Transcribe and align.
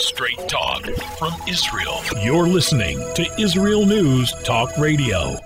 Straight 0.00 0.48
talk 0.48 0.84
from 1.18 1.32
Israel. 1.48 1.98
You're 2.22 2.46
listening 2.46 2.98
to 3.14 3.26
Israel 3.36 3.84
News 3.84 4.32
Talk 4.44 4.70
Radio. 4.78 5.36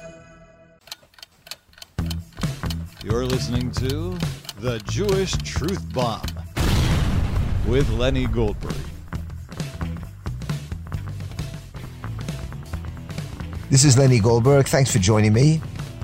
You're 3.03 3.25
listening 3.25 3.71
to 3.73 4.15
The 4.61 4.79
Jewish 4.91 5.33
Truth 5.39 5.91
Bomb 5.95 6.27
with 7.67 7.89
Lenny 7.91 8.27
Goldberg. 8.27 8.77
This 13.71 13.85
is 13.85 13.97
Lenny 13.97 14.21
Goldberg. 14.21 14.69
Thanks 14.69 14.93
for 14.93 14.99
joining 14.99 15.33
me. 15.33 15.63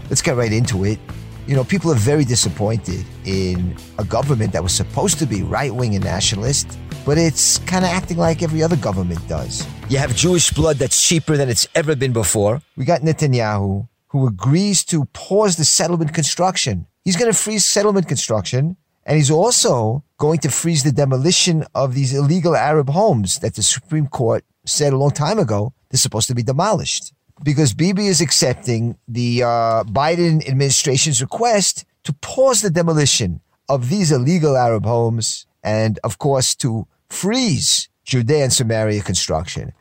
Let's 0.08 0.22
get 0.22 0.36
right 0.36 0.52
into 0.52 0.84
it. 0.84 0.98
You 1.46 1.54
know, 1.54 1.64
people 1.64 1.92
are 1.92 1.96
very 1.96 2.24
disappointed 2.24 3.04
in 3.26 3.76
a 3.98 4.04
government 4.04 4.52
that 4.54 4.62
was 4.62 4.72
supposed 4.72 5.18
to 5.18 5.26
be 5.26 5.42
right 5.42 5.74
wing 5.74 5.94
and 5.94 6.02
nationalist, 6.02 6.78
but 7.04 7.18
it's 7.18 7.58
kind 7.58 7.84
of 7.84 7.90
acting 7.90 8.16
like 8.16 8.42
every 8.42 8.62
other 8.62 8.76
government 8.76 9.26
does. 9.28 9.66
You 9.88 9.98
have 9.98 10.14
Jewish 10.14 10.50
blood 10.50 10.76
that's 10.76 11.06
cheaper 11.06 11.36
than 11.36 11.48
it's 11.48 11.66
ever 11.74 11.96
been 11.96 12.12
before. 12.12 12.62
We 12.76 12.84
got 12.84 13.00
Netanyahu, 13.02 13.88
who 14.08 14.26
agrees 14.26 14.84
to 14.86 15.04
pause 15.06 15.56
the 15.56 15.64
settlement 15.64 16.14
construction. 16.14 16.86
He's 17.04 17.16
going 17.16 17.32
to 17.32 17.38
freeze 17.38 17.64
settlement 17.64 18.08
construction, 18.08 18.76
and 19.06 19.16
he's 19.16 19.30
also 19.30 20.04
going 20.18 20.38
to 20.40 20.50
freeze 20.50 20.82
the 20.82 20.92
demolition 20.92 21.64
of 21.74 21.94
these 21.94 22.14
illegal 22.14 22.54
Arab 22.54 22.90
homes 22.90 23.38
that 23.38 23.54
the 23.54 23.62
Supreme 23.62 24.06
Court 24.06 24.44
said 24.66 24.92
a 24.92 24.96
long 24.96 25.10
time 25.10 25.38
ago 25.38 25.72
they're 25.88 25.98
supposed 25.98 26.28
to 26.28 26.34
be 26.34 26.42
demolished 26.42 27.14
because 27.42 27.72
Bibi 27.72 28.06
is 28.06 28.20
accepting 28.20 28.98
the 29.06 29.42
uh, 29.42 29.84
Biden 29.84 30.46
administration's 30.48 31.20
request 31.20 31.84
to 32.04 32.12
pause 32.12 32.62
the 32.62 32.70
demolition 32.70 33.40
of 33.68 33.88
these 33.88 34.12
illegal 34.12 34.56
Arab 34.56 34.84
homes 34.84 35.46
and, 35.68 35.98
of 36.02 36.18
course, 36.18 36.54
to 36.54 36.86
freeze 37.10 37.88
Judea 38.04 38.44
and 38.44 38.52
Samaria 38.52 39.02
construction. 39.02 39.72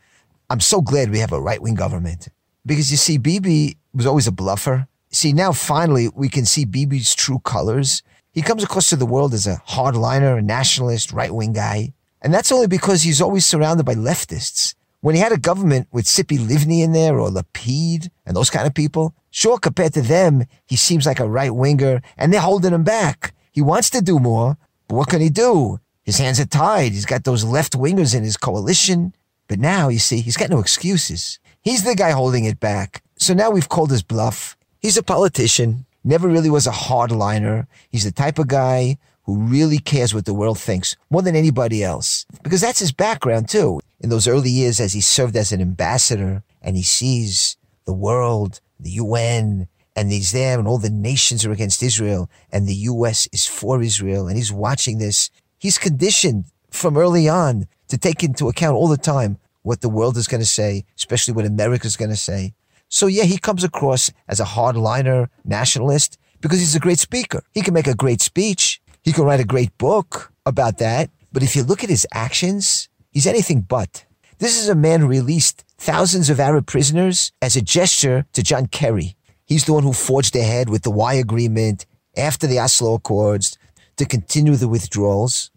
I'm 0.49 0.59
so 0.59 0.81
glad 0.81 1.11
we 1.11 1.19
have 1.19 1.31
a 1.31 1.41
right 1.41 1.61
wing 1.61 1.75
government 1.75 2.27
because 2.65 2.91
you 2.91 2.97
see, 2.97 3.17
Bibi 3.17 3.77
was 3.93 4.05
always 4.05 4.27
a 4.27 4.31
bluffer. 4.33 4.87
See, 5.11 5.31
now 5.31 5.53
finally 5.53 6.09
we 6.13 6.27
can 6.27 6.45
see 6.45 6.65
Bibi's 6.65 7.15
true 7.15 7.39
colors. 7.39 8.03
He 8.33 8.41
comes 8.41 8.63
across 8.63 8.89
to 8.89 8.97
the 8.97 9.05
world 9.05 9.33
as 9.33 9.47
a 9.47 9.61
hardliner, 9.69 10.37
a 10.37 10.41
nationalist, 10.41 11.13
right 11.13 11.33
wing 11.33 11.53
guy. 11.53 11.93
And 12.21 12.33
that's 12.33 12.51
only 12.51 12.67
because 12.67 13.03
he's 13.03 13.21
always 13.21 13.45
surrounded 13.45 13.85
by 13.85 13.95
leftists. 13.95 14.75
When 14.99 15.15
he 15.15 15.21
had 15.21 15.31
a 15.31 15.37
government 15.37 15.87
with 15.91 16.05
Tzipi 16.05 16.37
Livni 16.37 16.83
in 16.83 16.91
there 16.91 17.17
or 17.17 17.29
Lapid 17.29 18.09
and 18.25 18.35
those 18.35 18.49
kind 18.49 18.67
of 18.67 18.73
people, 18.73 19.13
sure, 19.29 19.57
compared 19.57 19.93
to 19.93 20.01
them, 20.01 20.43
he 20.65 20.75
seems 20.75 21.05
like 21.05 21.21
a 21.21 21.29
right 21.29 21.55
winger 21.55 22.01
and 22.17 22.33
they're 22.33 22.41
holding 22.41 22.73
him 22.73 22.83
back. 22.83 23.33
He 23.51 23.61
wants 23.61 23.89
to 23.91 24.01
do 24.01 24.19
more, 24.19 24.57
but 24.87 24.95
what 24.95 25.09
can 25.09 25.21
he 25.21 25.29
do? 25.29 25.79
His 26.03 26.17
hands 26.17 26.39
are 26.39 26.45
tied. 26.45 26.93
He's 26.93 27.05
got 27.05 27.25
those 27.25 27.43
left 27.43 27.73
wingers 27.73 28.15
in 28.15 28.23
his 28.23 28.37
coalition. 28.37 29.13
But 29.47 29.59
now, 29.59 29.89
you 29.89 29.99
see, 29.99 30.21
he's 30.21 30.37
got 30.37 30.49
no 30.49 30.59
excuses. 30.59 31.39
He's 31.61 31.83
the 31.83 31.95
guy 31.95 32.11
holding 32.11 32.45
it 32.45 32.59
back. 32.59 33.03
So 33.17 33.33
now 33.33 33.49
we've 33.49 33.69
called 33.69 33.91
his 33.91 34.03
bluff. 34.03 34.55
He's 34.79 34.97
a 34.97 35.03
politician, 35.03 35.85
never 36.03 36.27
really 36.27 36.49
was 36.49 36.67
a 36.67 36.71
hardliner. 36.71 37.67
He's 37.89 38.05
the 38.05 38.11
type 38.11 38.39
of 38.39 38.47
guy 38.47 38.97
who 39.23 39.37
really 39.37 39.79
cares 39.79 40.13
what 40.13 40.25
the 40.25 40.33
world 40.33 40.57
thinks 40.57 40.95
more 41.09 41.21
than 41.21 41.35
anybody 41.35 41.83
else. 41.83 42.25
Because 42.43 42.61
that's 42.61 42.79
his 42.79 42.93
background 42.93 43.49
too. 43.49 43.81
In 43.99 44.09
those 44.09 44.27
early 44.27 44.49
years 44.49 44.79
as 44.79 44.93
he 44.93 45.01
served 45.01 45.35
as 45.35 45.51
an 45.51 45.59
ambassador 45.59 46.43
and 46.61 46.77
he 46.77 46.83
sees 46.83 47.57
the 47.85 47.93
world, 47.93 48.61
the 48.79 48.91
UN, 48.91 49.67
and 49.97 50.11
he's 50.11 50.31
there 50.31 50.59
and 50.59 50.67
all 50.67 50.77
the 50.77 50.91
nations 50.91 51.43
are 51.43 51.51
against 51.51 51.81
Israel 51.81 52.29
and 52.51 52.67
the 52.67 52.85
US 52.91 53.27
is 53.33 53.47
for 53.47 53.81
Israel 53.81 54.27
and 54.27 54.37
he's 54.37 54.53
watching 54.53 54.99
this. 54.99 55.31
He's 55.57 55.79
conditioned 55.79 56.45
from 56.69 56.95
early 56.95 57.27
on 57.27 57.65
to 57.87 57.97
take 57.97 58.23
into 58.23 58.47
account 58.47 58.77
all 58.77 58.87
the 58.87 58.95
time 58.95 59.39
what 59.63 59.81
the 59.81 59.89
world 59.89 60.15
is 60.15 60.27
going 60.27 60.39
to 60.39 60.45
say, 60.45 60.85
especially 60.95 61.33
what 61.33 61.45
America 61.45 61.87
is 61.87 61.97
going 61.97 62.11
to 62.11 62.15
say. 62.15 62.53
So 62.89 63.07
yeah, 63.07 63.23
he 63.23 63.39
comes 63.39 63.63
across 63.63 64.11
as 64.27 64.39
a 64.39 64.45
hardliner 64.45 65.29
nationalist 65.43 66.19
because 66.41 66.59
he's 66.59 66.75
a 66.75 66.79
great 66.79 66.99
speaker. 66.99 67.41
He 67.51 67.61
can 67.61 67.73
make 67.73 67.87
a 67.87 67.95
great 67.95 68.21
speech. 68.21 68.79
He 69.03 69.11
can 69.11 69.25
write 69.25 69.39
a 69.39 69.45
great 69.45 69.75
book 69.79 70.31
about 70.45 70.77
that. 70.77 71.09
But 71.33 71.41
if 71.41 71.55
you 71.55 71.63
look 71.63 71.83
at 71.83 71.89
his 71.89 72.05
actions, 72.13 72.87
he's 73.11 73.27
anything 73.27 73.61
but. 73.61 74.05
This 74.37 74.61
is 74.61 74.69
a 74.69 74.75
man 74.75 75.01
who 75.01 75.07
released 75.07 75.65
thousands 75.79 76.29
of 76.29 76.39
Arab 76.39 76.67
prisoners 76.67 77.31
as 77.41 77.55
a 77.55 77.61
gesture 77.61 78.27
to 78.33 78.43
John 78.43 78.67
Kerry. 78.67 79.16
He's 79.47 79.63
the 79.63 79.73
one 79.73 79.83
who 79.83 79.93
forged 79.93 80.35
ahead 80.35 80.69
with 80.69 80.83
the 80.83 80.91
Wye 80.91 81.13
agreement 81.13 81.85
after 82.17 82.45
the 82.45 82.59
Oslo 82.59 82.95
Accords 82.95 83.57
to 83.95 84.05
continue 84.05 84.55
the 84.55 84.67
withdrawals. 84.67 85.51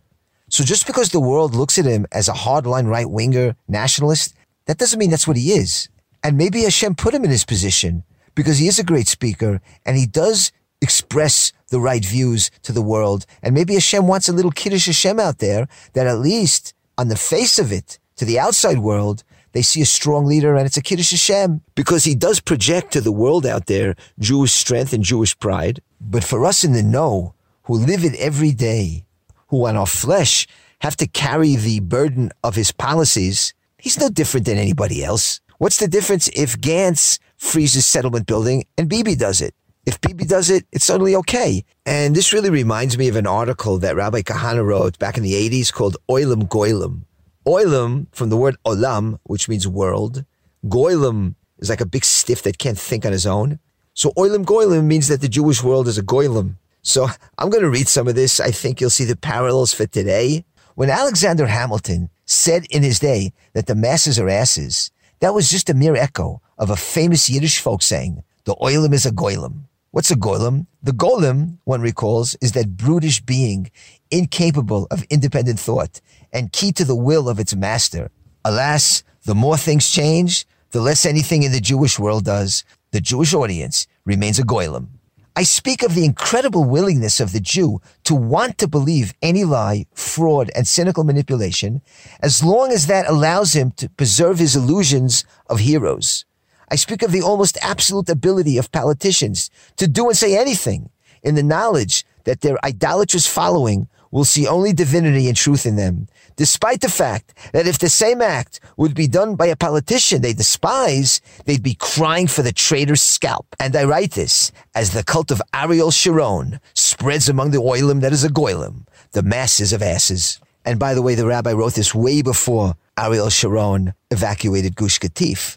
So 0.48 0.62
just 0.64 0.86
because 0.86 1.10
the 1.10 1.20
world 1.20 1.54
looks 1.54 1.78
at 1.78 1.84
him 1.84 2.06
as 2.12 2.28
a 2.28 2.32
hardline 2.32 2.86
right 2.86 3.10
winger 3.10 3.56
nationalist, 3.66 4.34
that 4.66 4.78
doesn't 4.78 4.98
mean 4.98 5.10
that's 5.10 5.26
what 5.26 5.36
he 5.36 5.52
is. 5.52 5.88
And 6.22 6.38
maybe 6.38 6.62
Hashem 6.62 6.94
put 6.94 7.14
him 7.14 7.24
in 7.24 7.30
his 7.30 7.44
position 7.44 8.04
because 8.36 8.58
he 8.58 8.68
is 8.68 8.78
a 8.78 8.84
great 8.84 9.08
speaker 9.08 9.60
and 9.84 9.96
he 9.96 10.06
does 10.06 10.52
express 10.80 11.52
the 11.70 11.80
right 11.80 12.04
views 12.04 12.50
to 12.62 12.72
the 12.72 12.82
world. 12.82 13.26
And 13.42 13.54
maybe 13.54 13.74
Hashem 13.74 14.06
wants 14.06 14.28
a 14.28 14.32
little 14.32 14.52
Kiddush 14.52 14.86
Hashem 14.86 15.18
out 15.18 15.38
there 15.38 15.66
that 15.94 16.06
at 16.06 16.20
least 16.20 16.74
on 16.96 17.08
the 17.08 17.16
face 17.16 17.58
of 17.58 17.72
it, 17.72 17.98
to 18.16 18.24
the 18.24 18.38
outside 18.38 18.78
world, 18.78 19.24
they 19.52 19.62
see 19.62 19.82
a 19.82 19.86
strong 19.86 20.26
leader 20.26 20.54
and 20.54 20.66
it's 20.66 20.76
a 20.76 20.82
Kiddush 20.82 21.10
Hashem 21.10 21.60
because 21.74 22.04
he 22.04 22.14
does 22.14 22.40
project 22.40 22.92
to 22.92 23.00
the 23.00 23.12
world 23.12 23.44
out 23.44 23.66
there 23.66 23.96
Jewish 24.18 24.52
strength 24.52 24.92
and 24.92 25.02
Jewish 25.02 25.38
pride. 25.38 25.80
But 26.00 26.24
for 26.24 26.44
us 26.44 26.64
in 26.64 26.72
the 26.72 26.82
know, 26.82 27.34
who 27.64 27.74
live 27.74 28.04
it 28.04 28.14
every 28.16 28.52
day, 28.52 29.04
who 29.48 29.66
on 29.66 29.76
our 29.76 29.86
flesh 29.86 30.46
have 30.80 30.96
to 30.96 31.06
carry 31.06 31.56
the 31.56 31.80
burden 31.80 32.30
of 32.42 32.54
his 32.54 32.72
policies, 32.72 33.54
he's 33.78 33.98
no 33.98 34.08
different 34.08 34.46
than 34.46 34.58
anybody 34.58 35.04
else. 35.04 35.40
What's 35.58 35.78
the 35.78 35.88
difference 35.88 36.28
if 36.28 36.58
Gantz 36.58 37.18
freezes 37.36 37.86
settlement 37.86 38.26
building 38.26 38.64
and 38.78 38.88
Bibi 38.88 39.14
does 39.14 39.40
it? 39.40 39.54
If 39.86 40.00
Bibi 40.00 40.24
does 40.24 40.50
it, 40.50 40.66
it's 40.72 40.84
suddenly 40.84 41.14
okay. 41.16 41.64
And 41.86 42.14
this 42.14 42.32
really 42.32 42.50
reminds 42.50 42.96
me 42.96 43.08
of 43.08 43.16
an 43.16 43.26
article 43.26 43.78
that 43.78 43.96
Rabbi 43.96 44.22
Kahane 44.22 44.64
wrote 44.64 44.98
back 44.98 45.16
in 45.16 45.22
the 45.22 45.32
80s 45.32 45.72
called 45.72 45.96
Oilam 46.08 46.48
Goilam. 46.48 47.02
Oilam, 47.46 48.06
from 48.12 48.28
the 48.28 48.36
word 48.36 48.56
olam, 48.66 49.18
which 49.24 49.48
means 49.48 49.66
world. 49.66 50.24
Goilam 50.66 51.34
is 51.58 51.70
like 51.70 51.80
a 51.80 51.86
big 51.86 52.04
stiff 52.04 52.42
that 52.42 52.58
can't 52.58 52.78
think 52.78 53.06
on 53.06 53.12
his 53.12 53.26
own. 53.26 53.58
So 53.94 54.10
Oilam 54.10 54.44
Goilam 54.44 54.84
means 54.84 55.08
that 55.08 55.20
the 55.20 55.28
Jewish 55.28 55.62
world 55.62 55.88
is 55.88 55.98
a 55.98 56.02
Goilam. 56.02 56.56
So 56.82 57.08
I'm 57.38 57.50
going 57.50 57.62
to 57.62 57.70
read 57.70 57.88
some 57.88 58.08
of 58.08 58.14
this. 58.14 58.40
I 58.40 58.50
think 58.50 58.80
you'll 58.80 58.90
see 58.90 59.04
the 59.04 59.16
parallels 59.16 59.72
for 59.72 59.86
today. 59.86 60.44
When 60.74 60.90
Alexander 60.90 61.46
Hamilton 61.46 62.10
said 62.24 62.66
in 62.70 62.82
his 62.82 62.98
day 62.98 63.32
that 63.54 63.66
the 63.66 63.74
masses 63.74 64.18
are 64.18 64.28
asses, 64.28 64.90
that 65.20 65.34
was 65.34 65.50
just 65.50 65.68
a 65.68 65.74
mere 65.74 65.96
echo 65.96 66.40
of 66.58 66.70
a 66.70 66.76
famous 66.76 67.28
Yiddish 67.28 67.60
folk 67.60 67.82
saying, 67.82 68.22
the 68.44 68.54
oilam 68.56 68.92
is 68.92 69.04
a 69.04 69.10
goilam. 69.10 69.64
What's 69.92 70.12
a 70.12 70.14
golem? 70.14 70.66
The 70.84 70.92
golem, 70.92 71.58
one 71.64 71.80
recalls, 71.80 72.36
is 72.40 72.52
that 72.52 72.76
brutish 72.76 73.20
being 73.22 73.72
incapable 74.08 74.86
of 74.88 75.02
independent 75.10 75.58
thought 75.58 76.00
and 76.32 76.52
key 76.52 76.70
to 76.72 76.84
the 76.84 76.94
will 76.94 77.28
of 77.28 77.40
its 77.40 77.56
master. 77.56 78.12
Alas, 78.44 79.02
the 79.24 79.34
more 79.34 79.56
things 79.56 79.90
change, 79.90 80.46
the 80.70 80.80
less 80.80 81.04
anything 81.04 81.42
in 81.42 81.50
the 81.50 81.60
Jewish 81.60 81.98
world 81.98 82.24
does. 82.24 82.62
The 82.92 83.00
Jewish 83.00 83.34
audience 83.34 83.88
remains 84.04 84.38
a 84.38 84.44
golem. 84.44 84.90
I 85.34 85.42
speak 85.42 85.82
of 85.82 85.96
the 85.96 86.04
incredible 86.04 86.62
willingness 86.62 87.18
of 87.18 87.32
the 87.32 87.40
Jew 87.40 87.80
to 88.04 88.14
want 88.14 88.58
to 88.58 88.68
believe 88.68 89.14
any 89.20 89.44
lie, 89.44 89.86
fraud, 89.92 90.52
and 90.54 90.68
cynical 90.68 91.02
manipulation 91.02 91.82
as 92.20 92.44
long 92.44 92.70
as 92.70 92.86
that 92.86 93.08
allows 93.08 93.54
him 93.54 93.72
to 93.72 93.88
preserve 93.88 94.38
his 94.38 94.54
illusions 94.54 95.24
of 95.48 95.58
heroes. 95.58 96.26
I 96.70 96.76
speak 96.76 97.02
of 97.02 97.12
the 97.12 97.22
almost 97.22 97.58
absolute 97.62 98.08
ability 98.08 98.56
of 98.56 98.70
politicians 98.70 99.50
to 99.76 99.88
do 99.88 100.08
and 100.08 100.16
say 100.16 100.36
anything 100.36 100.90
in 101.22 101.34
the 101.34 101.42
knowledge 101.42 102.04
that 102.24 102.40
their 102.42 102.64
idolatrous 102.64 103.26
following 103.26 103.88
will 104.10 104.24
see 104.24 104.46
only 104.46 104.72
divinity 104.72 105.28
and 105.28 105.36
truth 105.36 105.66
in 105.66 105.76
them, 105.76 106.08
despite 106.36 106.80
the 106.80 106.88
fact 106.88 107.34
that 107.52 107.66
if 107.66 107.78
the 107.78 107.88
same 107.88 108.20
act 108.20 108.60
would 108.76 108.94
be 108.94 109.06
done 109.06 109.36
by 109.36 109.46
a 109.46 109.56
politician 109.56 110.20
they 110.20 110.32
despise, 110.32 111.20
they'd 111.44 111.62
be 111.62 111.74
crying 111.74 112.26
for 112.26 112.42
the 112.42 112.52
traitor's 112.52 113.00
scalp. 113.00 113.46
And 113.60 113.76
I 113.76 113.84
write 113.84 114.12
this 114.12 114.50
as 114.74 114.92
the 114.92 115.04
cult 115.04 115.30
of 115.30 115.42
Ariel 115.54 115.90
Sharon 115.90 116.60
spreads 116.74 117.28
among 117.28 117.52
the 117.52 117.58
oilim 117.58 118.00
that 118.00 118.12
is 118.12 118.24
a 118.24 118.28
goilim, 118.28 118.86
the 119.12 119.22
masses 119.22 119.72
of 119.72 119.82
asses. 119.82 120.40
And 120.64 120.78
by 120.78 120.94
the 120.94 121.02
way, 121.02 121.14
the 121.14 121.26
rabbi 121.26 121.52
wrote 121.52 121.74
this 121.74 121.94
way 121.94 122.22
before 122.22 122.74
Ariel 122.98 123.30
Sharon 123.30 123.94
evacuated 124.10 124.76
Gush 124.76 124.98
Katif. 124.98 125.56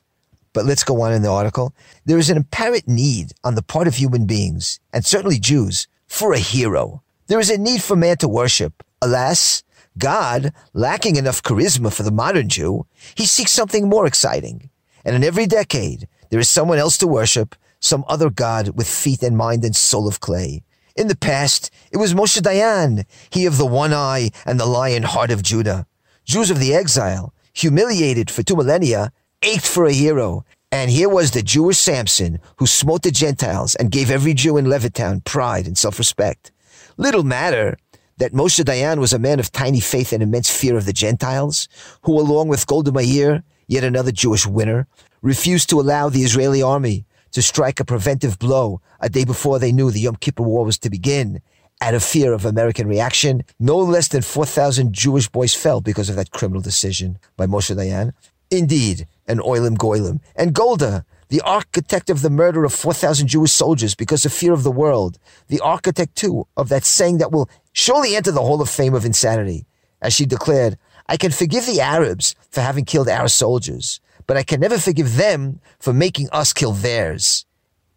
But 0.53 0.65
let's 0.65 0.83
go 0.83 1.01
on 1.01 1.11
in 1.11 1.23
the 1.23 1.31
article. 1.31 1.75
There 2.05 2.19
is 2.19 2.29
an 2.29 2.37
apparent 2.37 2.87
need 2.87 3.33
on 3.43 3.55
the 3.55 3.63
part 3.63 3.87
of 3.87 3.95
human 3.95 4.25
beings, 4.25 4.79
and 4.93 5.05
certainly 5.05 5.39
Jews, 5.39 5.87
for 6.07 6.33
a 6.33 6.39
hero. 6.39 7.01
There 7.27 7.39
is 7.39 7.49
a 7.49 7.57
need 7.57 7.81
for 7.81 7.95
man 7.95 8.17
to 8.17 8.27
worship. 8.27 8.83
Alas, 9.01 9.63
God, 9.97 10.53
lacking 10.73 11.15
enough 11.15 11.43
charisma 11.43 11.91
for 11.91 12.03
the 12.03 12.11
modern 12.11 12.49
Jew, 12.49 12.85
he 13.15 13.25
seeks 13.25 13.51
something 13.51 13.89
more 13.89 14.05
exciting. 14.05 14.69
And 15.03 15.15
in 15.15 15.23
every 15.23 15.47
decade, 15.47 16.07
there 16.29 16.39
is 16.39 16.49
someone 16.49 16.77
else 16.77 16.97
to 16.99 17.07
worship, 17.07 17.55
some 17.79 18.05
other 18.07 18.29
God 18.29 18.69
with 18.77 18.87
feet 18.87 19.23
and 19.23 19.35
mind 19.35 19.65
and 19.65 19.75
soul 19.75 20.07
of 20.07 20.19
clay. 20.19 20.63
In 20.95 21.07
the 21.07 21.15
past, 21.15 21.71
it 21.91 21.97
was 21.97 22.13
Moshe 22.13 22.39
Dayan, 22.39 23.05
he 23.29 23.45
of 23.45 23.57
the 23.57 23.65
one 23.65 23.93
eye 23.93 24.29
and 24.45 24.59
the 24.59 24.65
lion 24.65 25.03
heart 25.03 25.31
of 25.31 25.41
Judah. 25.41 25.87
Jews 26.23 26.49
of 26.51 26.59
the 26.59 26.73
exile, 26.73 27.33
humiliated 27.53 28.29
for 28.29 28.43
two 28.43 28.55
millennia, 28.55 29.11
ached 29.43 29.67
for 29.67 29.85
a 29.85 29.93
hero. 29.93 30.45
And 30.71 30.89
here 30.89 31.09
was 31.09 31.31
the 31.31 31.43
Jewish 31.43 31.77
Samson 31.77 32.39
who 32.57 32.65
smote 32.65 33.03
the 33.03 33.11
Gentiles 33.11 33.75
and 33.75 33.91
gave 33.91 34.09
every 34.09 34.33
Jew 34.33 34.57
in 34.57 34.65
Levittown 34.65 35.23
pride 35.23 35.67
and 35.67 35.77
self-respect. 35.77 36.51
Little 36.97 37.23
matter 37.23 37.77
that 38.17 38.33
Moshe 38.33 38.63
Dayan 38.63 38.99
was 38.99 39.13
a 39.13 39.19
man 39.19 39.39
of 39.39 39.51
tiny 39.51 39.79
faith 39.79 40.13
and 40.13 40.23
immense 40.23 40.49
fear 40.49 40.75
of 40.75 40.85
the 40.85 40.93
Gentiles, 40.93 41.67
who 42.03 42.19
along 42.19 42.47
with 42.47 42.67
Golda 42.67 42.91
Meir, 42.91 43.43
yet 43.67 43.83
another 43.83 44.11
Jewish 44.11 44.47
winner, 44.47 44.87
refused 45.21 45.69
to 45.69 45.79
allow 45.79 46.09
the 46.09 46.23
Israeli 46.23 46.61
army 46.61 47.05
to 47.31 47.41
strike 47.41 47.79
a 47.79 47.85
preventive 47.85 48.37
blow 48.39 48.81
a 48.99 49.09
day 49.09 49.25
before 49.25 49.59
they 49.59 49.71
knew 49.71 49.91
the 49.91 50.01
Yom 50.01 50.15
Kippur 50.15 50.43
War 50.43 50.65
was 50.65 50.77
to 50.79 50.89
begin. 50.89 51.41
Out 51.81 51.95
of 51.95 52.03
fear 52.03 52.31
of 52.31 52.45
American 52.45 52.87
reaction, 52.87 53.43
no 53.59 53.77
less 53.77 54.07
than 54.07 54.21
4,000 54.21 54.93
Jewish 54.93 55.27
boys 55.27 55.53
fell 55.53 55.81
because 55.81 56.09
of 56.09 56.15
that 56.15 56.31
criminal 56.31 56.61
decision 56.61 57.17
by 57.35 57.45
Moshe 57.45 57.75
Dayan. 57.75 58.13
Indeed, 58.53 59.07
an 59.27 59.39
Oilim 59.39 59.77
Goilim. 59.77 60.19
And 60.35 60.53
Golda, 60.53 61.05
the 61.29 61.41
architect 61.41 62.11
of 62.11 62.21
the 62.21 62.29
murder 62.29 62.63
of 62.63 62.71
4,000 62.71 63.27
Jewish 63.27 63.51
soldiers 63.51 63.95
because 63.95 64.25
of 64.25 64.31
fear 64.31 64.53
of 64.53 64.61
the 64.61 64.71
world, 64.71 65.17
the 65.47 65.59
architect, 65.61 66.15
too, 66.15 66.45
of 66.55 66.69
that 66.69 66.85
saying 66.85 67.17
that 67.17 67.31
will 67.31 67.49
surely 67.71 68.15
enter 68.15 68.31
the 68.31 68.41
Hall 68.41 68.61
of 68.61 68.69
Fame 68.69 68.93
of 68.93 69.05
insanity. 69.05 69.65
As 70.03 70.13
she 70.13 70.27
declared, 70.27 70.77
I 71.09 71.17
can 71.17 71.31
forgive 71.31 71.65
the 71.65 71.81
Arabs 71.81 72.35
for 72.51 72.61
having 72.61 72.85
killed 72.85 73.09
our 73.09 73.27
soldiers, 73.27 73.99
but 74.27 74.37
I 74.37 74.43
can 74.43 74.59
never 74.59 74.77
forgive 74.77 75.15
them 75.15 75.59
for 75.79 75.93
making 75.93 76.29
us 76.31 76.53
kill 76.53 76.73
theirs. 76.73 77.45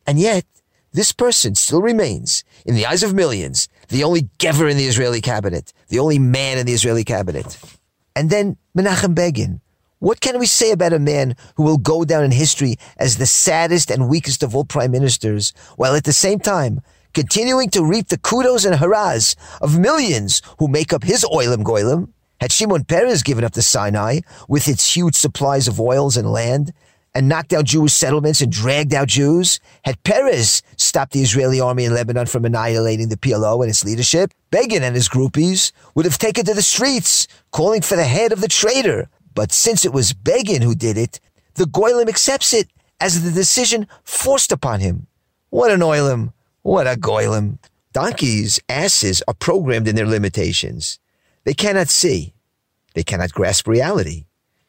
And 0.06 0.18
yet, 0.18 0.46
this 0.92 1.12
person 1.12 1.54
still 1.54 1.82
remains, 1.82 2.44
in 2.64 2.74
the 2.74 2.86
eyes 2.86 3.02
of 3.02 3.12
millions, 3.12 3.68
the 3.88 4.04
only 4.04 4.30
gever 4.38 4.70
in 4.70 4.78
the 4.78 4.86
Israeli 4.86 5.20
cabinet, 5.20 5.74
the 5.88 5.98
only 5.98 6.18
man 6.18 6.56
in 6.56 6.64
the 6.64 6.72
Israeli 6.72 7.04
cabinet. 7.04 7.58
And 8.14 8.30
then 8.30 8.56
Menachem 8.74 9.14
Begin. 9.14 9.60
What 10.06 10.20
can 10.20 10.38
we 10.38 10.46
say 10.46 10.70
about 10.70 10.92
a 10.92 11.00
man 11.00 11.34
who 11.56 11.64
will 11.64 11.78
go 11.78 12.04
down 12.04 12.22
in 12.22 12.30
history 12.30 12.76
as 12.96 13.16
the 13.16 13.26
saddest 13.26 13.90
and 13.90 14.08
weakest 14.08 14.44
of 14.44 14.54
all 14.54 14.64
prime 14.64 14.92
ministers, 14.92 15.52
while 15.74 15.96
at 15.96 16.04
the 16.04 16.12
same 16.12 16.38
time 16.38 16.80
continuing 17.12 17.70
to 17.70 17.84
reap 17.84 18.06
the 18.06 18.16
kudos 18.16 18.64
and 18.64 18.76
hurrahs 18.76 19.34
of 19.60 19.80
millions 19.80 20.42
who 20.60 20.68
make 20.68 20.92
up 20.92 21.02
his 21.02 21.24
oilim 21.24 21.64
goilim? 21.64 22.10
Had 22.40 22.52
Shimon 22.52 22.84
Peres 22.84 23.24
given 23.24 23.42
up 23.42 23.54
the 23.54 23.62
Sinai 23.62 24.20
with 24.48 24.68
its 24.68 24.94
huge 24.94 25.16
supplies 25.16 25.66
of 25.66 25.80
oils 25.80 26.16
and 26.16 26.30
land 26.30 26.72
and 27.12 27.28
knocked 27.28 27.52
out 27.52 27.64
Jewish 27.64 27.92
settlements 27.92 28.40
and 28.40 28.52
dragged 28.52 28.94
out 28.94 29.08
Jews? 29.08 29.58
Had 29.84 30.00
Peres 30.04 30.62
stopped 30.76 31.14
the 31.14 31.22
Israeli 31.22 31.60
army 31.60 31.84
in 31.84 31.92
Lebanon 31.92 32.26
from 32.26 32.44
annihilating 32.44 33.08
the 33.08 33.16
PLO 33.16 33.60
and 33.60 33.70
its 33.70 33.84
leadership? 33.84 34.30
Begin 34.52 34.84
and 34.84 34.94
his 34.94 35.08
groupies 35.08 35.72
would 35.96 36.04
have 36.04 36.18
taken 36.18 36.44
to 36.44 36.54
the 36.54 36.62
streets, 36.62 37.26
calling 37.50 37.82
for 37.82 37.96
the 37.96 38.04
head 38.04 38.30
of 38.30 38.40
the 38.40 38.46
traitor. 38.46 39.08
But 39.36 39.52
since 39.52 39.84
it 39.84 39.92
was 39.92 40.14
Begin 40.14 40.62
who 40.62 40.74
did 40.74 40.96
it, 40.96 41.20
the 41.54 41.66
Goyim 41.66 42.08
accepts 42.08 42.54
it 42.54 42.68
as 43.00 43.22
the 43.22 43.30
decision 43.30 43.86
forced 44.02 44.50
upon 44.50 44.80
him. 44.80 45.06
What 45.50 45.70
an 45.70 45.80
oilim! 45.80 46.32
What 46.62 46.86
a 46.86 46.96
Goyim! 46.96 47.58
Donkeys, 47.92 48.58
asses 48.68 49.22
are 49.28 49.34
programmed 49.34 49.88
in 49.88 49.94
their 49.94 50.06
limitations. 50.06 50.98
They 51.44 51.52
cannot 51.52 51.88
see. 51.88 52.32
They 52.94 53.02
cannot 53.02 53.32
grasp 53.32 53.68
reality. 53.68 54.24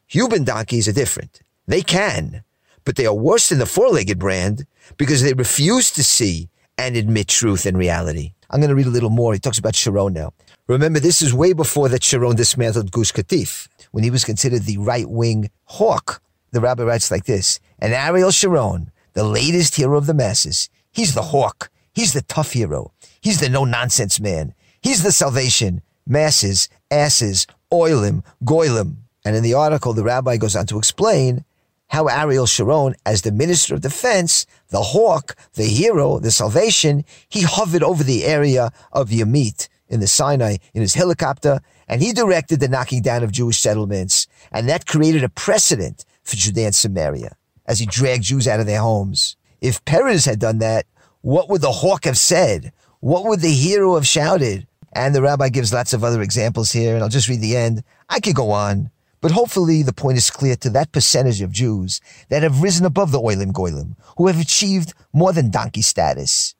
Human 0.06 0.44
donkeys 0.44 0.86
are 0.86 0.92
different. 0.92 1.40
They 1.66 1.82
can, 1.82 2.44
but 2.84 2.96
they 2.96 3.06
are 3.06 3.14
worse 3.14 3.48
than 3.48 3.58
the 3.58 3.66
four-legged 3.66 4.18
brand 4.18 4.66
because 4.98 5.22
they 5.22 5.32
refuse 5.32 5.90
to 5.92 6.04
see 6.04 6.50
and 6.76 6.94
admit 6.94 7.28
truth 7.28 7.64
and 7.64 7.76
reality. 7.76 8.34
I'm 8.50 8.60
going 8.60 8.70
to 8.70 8.76
read 8.76 8.86
a 8.86 8.90
little 8.90 9.10
more. 9.10 9.32
He 9.32 9.38
talks 9.38 9.58
about 9.58 9.74
Sharon 9.74 10.12
now. 10.12 10.32
Remember, 10.68 11.00
this 11.00 11.22
is 11.22 11.32
way 11.32 11.54
before 11.54 11.88
that 11.88 12.04
Sharon 12.04 12.36
dismantled 12.36 12.92
Gush 12.92 13.10
Katif, 13.10 13.68
when 13.90 14.04
he 14.04 14.10
was 14.10 14.26
considered 14.26 14.64
the 14.64 14.76
right-wing 14.76 15.50
hawk. 15.64 16.20
The 16.50 16.60
rabbi 16.60 16.82
writes 16.82 17.10
like 17.10 17.24
this, 17.24 17.58
and 17.78 17.94
Ariel 17.94 18.30
Sharon, 18.30 18.92
the 19.14 19.24
latest 19.24 19.76
hero 19.76 19.96
of 19.96 20.04
the 20.04 20.12
masses, 20.12 20.68
he's 20.92 21.14
the 21.14 21.22
hawk. 21.22 21.70
He's 21.94 22.12
the 22.12 22.20
tough 22.20 22.52
hero. 22.52 22.92
He's 23.22 23.40
the 23.40 23.48
no-nonsense 23.48 24.20
man. 24.20 24.52
He's 24.82 25.02
the 25.02 25.10
salvation 25.10 25.80
masses, 26.06 26.68
asses, 26.90 27.46
oilim, 27.72 28.22
goilim. 28.44 28.96
And 29.24 29.36
in 29.36 29.42
the 29.42 29.54
article, 29.54 29.94
the 29.94 30.04
rabbi 30.04 30.36
goes 30.36 30.54
on 30.54 30.66
to 30.66 30.78
explain 30.78 31.46
how 31.86 32.08
Ariel 32.08 32.46
Sharon, 32.46 32.94
as 33.06 33.22
the 33.22 33.32
minister 33.32 33.74
of 33.74 33.80
defense, 33.80 34.44
the 34.68 34.82
hawk, 34.82 35.34
the 35.54 35.64
hero, 35.64 36.18
the 36.18 36.30
salvation, 36.30 37.06
he 37.26 37.40
hovered 37.40 37.82
over 37.82 38.04
the 38.04 38.26
area 38.26 38.70
of 38.92 39.08
Yamit 39.08 39.68
in 39.88 40.00
the 40.00 40.06
Sinai 40.06 40.56
in 40.74 40.82
his 40.82 40.94
helicopter, 40.94 41.60
and 41.86 42.02
he 42.02 42.12
directed 42.12 42.60
the 42.60 42.68
knocking 42.68 43.02
down 43.02 43.22
of 43.22 43.32
Jewish 43.32 43.58
settlements. 43.58 44.26
And 44.52 44.68
that 44.68 44.86
created 44.86 45.24
a 45.24 45.28
precedent 45.28 46.04
for 46.22 46.36
Judea 46.36 46.66
and 46.66 46.74
Samaria 46.74 47.36
as 47.66 47.78
he 47.78 47.86
dragged 47.86 48.24
Jews 48.24 48.48
out 48.48 48.60
of 48.60 48.66
their 48.66 48.80
homes. 48.80 49.36
If 49.60 49.84
Peres 49.84 50.24
had 50.24 50.38
done 50.38 50.58
that, 50.58 50.86
what 51.20 51.48
would 51.48 51.60
the 51.60 51.72
hawk 51.72 52.04
have 52.04 52.18
said? 52.18 52.72
What 53.00 53.24
would 53.24 53.40
the 53.40 53.52
hero 53.52 53.94
have 53.94 54.06
shouted? 54.06 54.66
And 54.92 55.14
the 55.14 55.22
rabbi 55.22 55.48
gives 55.50 55.72
lots 55.72 55.92
of 55.92 56.02
other 56.02 56.22
examples 56.22 56.72
here, 56.72 56.94
and 56.94 57.02
I'll 57.02 57.10
just 57.10 57.28
read 57.28 57.40
the 57.40 57.56
end. 57.56 57.82
I 58.08 58.20
could 58.20 58.34
go 58.34 58.50
on, 58.50 58.90
but 59.20 59.32
hopefully 59.32 59.82
the 59.82 59.92
point 59.92 60.16
is 60.16 60.30
clear 60.30 60.56
to 60.56 60.70
that 60.70 60.92
percentage 60.92 61.42
of 61.42 61.52
Jews 61.52 62.00
that 62.28 62.42
have 62.42 62.62
risen 62.62 62.86
above 62.86 63.10
the 63.10 63.20
oilim 63.20 63.52
goilim, 63.52 63.96
who 64.16 64.28
have 64.28 64.40
achieved 64.40 64.94
more 65.12 65.32
than 65.32 65.50
donkey 65.50 65.82
status. 65.82 66.54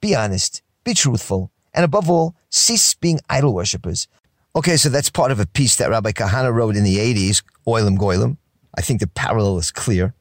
Be 0.00 0.14
honest, 0.14 0.62
be 0.84 0.94
truthful, 0.94 1.50
and 1.74 1.84
above 1.84 2.10
all, 2.10 2.34
cease 2.48 2.94
being 2.94 3.20
idol 3.28 3.54
worshippers. 3.54 4.08
Okay, 4.56 4.76
so 4.76 4.88
that's 4.88 5.10
part 5.10 5.30
of 5.30 5.38
a 5.38 5.46
piece 5.46 5.76
that 5.76 5.90
Rabbi 5.90 6.12
Kahane 6.12 6.52
wrote 6.52 6.76
in 6.76 6.84
the 6.84 6.96
80s, 6.96 7.42
Oilim 7.66 7.96
Goilim. 7.96 8.36
I 8.76 8.82
think 8.82 9.00
the 9.00 9.06
parallel 9.06 9.58
is 9.58 9.70
clear. 9.70 10.14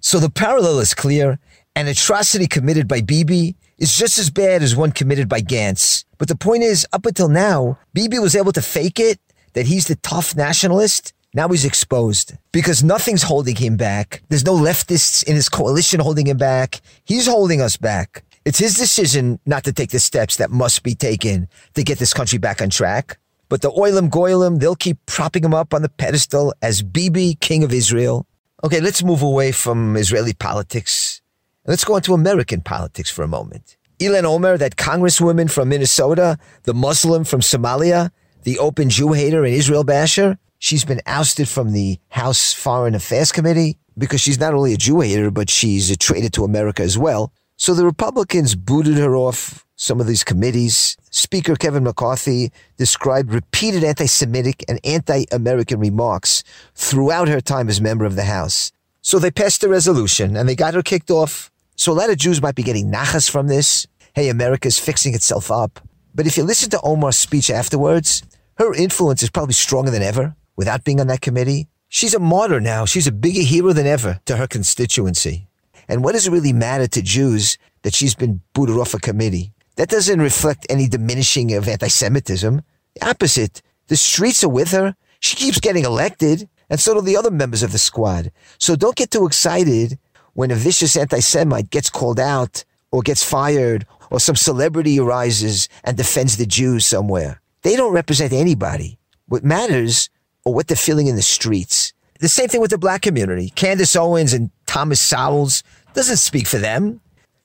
So 0.00 0.18
the 0.18 0.30
parallel 0.30 0.80
is 0.80 0.94
clear. 0.94 1.38
An 1.74 1.88
atrocity 1.88 2.46
committed 2.46 2.86
by 2.86 3.00
Bibi 3.00 3.56
is 3.78 3.96
just 3.96 4.18
as 4.18 4.30
bad 4.30 4.62
as 4.62 4.76
one 4.76 4.92
committed 4.92 5.28
by 5.28 5.40
Gantz. 5.40 6.04
But 6.18 6.28
the 6.28 6.36
point 6.36 6.62
is, 6.62 6.86
up 6.92 7.06
until 7.06 7.28
now, 7.28 7.78
Bibi 7.94 8.18
was 8.18 8.36
able 8.36 8.52
to 8.52 8.62
fake 8.62 9.00
it, 9.00 9.18
that 9.54 9.66
he's 9.66 9.86
the 9.86 9.96
tough 9.96 10.36
nationalist. 10.36 11.14
Now 11.34 11.48
he's 11.48 11.64
exposed 11.64 12.34
because 12.52 12.84
nothing's 12.84 13.22
holding 13.22 13.56
him 13.56 13.76
back. 13.76 14.22
There's 14.28 14.44
no 14.44 14.54
leftists 14.54 15.24
in 15.24 15.34
his 15.34 15.48
coalition 15.48 15.98
holding 16.00 16.26
him 16.26 16.36
back. 16.36 16.82
He's 17.04 17.26
holding 17.26 17.62
us 17.62 17.78
back. 17.78 18.22
It's 18.44 18.58
his 18.58 18.74
decision 18.74 19.38
not 19.46 19.62
to 19.64 19.72
take 19.72 19.90
the 19.90 20.00
steps 20.00 20.36
that 20.36 20.50
must 20.50 20.82
be 20.82 20.96
taken 20.96 21.48
to 21.74 21.84
get 21.84 21.98
this 21.98 22.12
country 22.12 22.38
back 22.38 22.60
on 22.60 22.70
track. 22.70 23.18
But 23.48 23.60
the 23.60 23.70
Oilim 23.70 24.10
Goilim, 24.10 24.58
they'll 24.58 24.74
keep 24.74 24.98
propping 25.06 25.44
him 25.44 25.54
up 25.54 25.72
on 25.72 25.82
the 25.82 25.88
pedestal 25.88 26.52
as 26.60 26.82
Bibi, 26.82 27.36
king 27.36 27.62
of 27.62 27.72
Israel. 27.72 28.26
Okay, 28.64 28.80
let's 28.80 29.04
move 29.04 29.22
away 29.22 29.52
from 29.52 29.96
Israeli 29.96 30.32
politics. 30.32 31.22
Let's 31.66 31.84
go 31.84 31.96
into 31.96 32.14
American 32.14 32.62
politics 32.62 33.10
for 33.10 33.22
a 33.22 33.28
moment. 33.28 33.76
Ilhan 34.00 34.24
Omar, 34.24 34.58
that 34.58 34.74
congresswoman 34.74 35.48
from 35.48 35.68
Minnesota, 35.68 36.36
the 36.64 36.74
Muslim 36.74 37.22
from 37.22 37.40
Somalia, 37.40 38.10
the 38.42 38.58
open 38.58 38.90
Jew 38.90 39.12
hater 39.12 39.44
and 39.44 39.54
Israel 39.54 39.84
basher, 39.84 40.36
she's 40.58 40.84
been 40.84 41.00
ousted 41.06 41.48
from 41.48 41.72
the 41.72 42.00
House 42.08 42.52
Foreign 42.52 42.96
Affairs 42.96 43.30
Committee 43.30 43.78
because 43.96 44.20
she's 44.20 44.40
not 44.40 44.54
only 44.54 44.74
a 44.74 44.76
Jew 44.76 45.00
hater, 45.00 45.30
but 45.30 45.48
she's 45.48 45.90
a 45.90 45.96
traitor 45.96 46.30
to 46.30 46.44
America 46.44 46.82
as 46.82 46.98
well. 46.98 47.32
So 47.62 47.74
the 47.74 47.84
Republicans 47.84 48.56
booted 48.56 48.96
her 48.96 49.14
off 49.14 49.64
some 49.76 50.00
of 50.00 50.08
these 50.08 50.24
committees. 50.24 50.96
Speaker 51.12 51.54
Kevin 51.54 51.84
McCarthy 51.84 52.50
described 52.76 53.32
repeated 53.32 53.84
anti-Semitic 53.84 54.64
and 54.68 54.80
anti-American 54.82 55.78
remarks 55.78 56.42
throughout 56.74 57.28
her 57.28 57.40
time 57.40 57.68
as 57.68 57.80
member 57.80 58.04
of 58.04 58.16
the 58.16 58.24
House. 58.24 58.72
So 59.00 59.20
they 59.20 59.30
passed 59.30 59.62
a 59.62 59.68
resolution 59.68 60.36
and 60.36 60.48
they 60.48 60.56
got 60.56 60.74
her 60.74 60.82
kicked 60.82 61.08
off. 61.08 61.52
So 61.76 61.92
a 61.92 61.94
lot 61.94 62.10
of 62.10 62.16
Jews 62.16 62.42
might 62.42 62.56
be 62.56 62.64
getting 62.64 62.90
nachas 62.90 63.30
from 63.30 63.46
this 63.46 63.86
hey, 64.16 64.28
America's 64.28 64.80
fixing 64.80 65.14
itself 65.14 65.48
up. 65.48 65.78
But 66.16 66.26
if 66.26 66.36
you 66.36 66.42
listen 66.42 66.68
to 66.70 66.80
Omar's 66.80 67.16
speech 67.16 67.48
afterwards, 67.48 68.24
her 68.58 68.74
influence 68.74 69.22
is 69.22 69.30
probably 69.30 69.54
stronger 69.54 69.92
than 69.92 70.02
ever 70.02 70.34
without 70.56 70.82
being 70.82 70.98
on 70.98 71.06
that 71.06 71.20
committee. 71.20 71.68
She's 71.88 72.12
a 72.12 72.18
martyr 72.18 72.60
now. 72.60 72.86
She's 72.86 73.06
a 73.06 73.12
bigger 73.12 73.42
hero 73.42 73.72
than 73.72 73.86
ever 73.86 74.18
to 74.24 74.36
her 74.38 74.48
constituency. 74.48 75.46
And 75.92 76.02
what 76.02 76.12
does 76.12 76.26
it 76.26 76.30
really 76.30 76.54
matter 76.54 76.86
to 76.86 77.02
Jews 77.02 77.58
that 77.82 77.94
she's 77.94 78.14
been 78.14 78.40
booted 78.54 78.78
off 78.78 78.94
a 78.94 78.98
committee? 78.98 79.52
That 79.76 79.90
doesn't 79.90 80.22
reflect 80.22 80.66
any 80.70 80.88
diminishing 80.88 81.52
of 81.52 81.68
anti-Semitism. 81.68 82.62
The 82.94 83.06
opposite. 83.06 83.60
The 83.88 83.96
streets 83.96 84.42
are 84.42 84.48
with 84.48 84.70
her. 84.70 84.96
She 85.20 85.36
keeps 85.36 85.60
getting 85.60 85.84
elected, 85.84 86.48
and 86.70 86.80
so 86.80 86.94
do 86.94 87.02
the 87.02 87.18
other 87.18 87.30
members 87.30 87.62
of 87.62 87.72
the 87.72 87.78
squad. 87.78 88.32
So 88.56 88.74
don't 88.74 88.96
get 88.96 89.10
too 89.10 89.26
excited 89.26 89.98
when 90.32 90.50
a 90.50 90.54
vicious 90.54 90.96
anti-Semite 90.96 91.68
gets 91.68 91.90
called 91.90 92.18
out 92.18 92.64
or 92.90 93.02
gets 93.02 93.22
fired 93.22 93.86
or 94.10 94.18
some 94.18 94.34
celebrity 94.34 94.98
arises 94.98 95.68
and 95.84 95.98
defends 95.98 96.38
the 96.38 96.46
Jews 96.46 96.86
somewhere. 96.86 97.42
They 97.64 97.76
don't 97.76 97.92
represent 97.92 98.32
anybody. 98.32 98.98
What 99.26 99.44
matters 99.44 100.08
are 100.46 100.54
what 100.54 100.68
they're 100.68 100.76
feeling 100.76 101.08
in 101.08 101.16
the 101.16 101.22
streets. 101.22 101.92
The 102.20 102.28
same 102.28 102.48
thing 102.48 102.60
with 102.60 102.70
the 102.70 102.78
black 102.78 103.02
community. 103.02 103.50
Candace 103.50 103.96
Owens 103.96 104.32
and 104.32 104.50
Thomas 104.66 105.00
Sowell 105.00 105.50
doesn't 105.94 106.16
speak 106.16 106.46
for 106.46 106.58
them. 106.58 107.00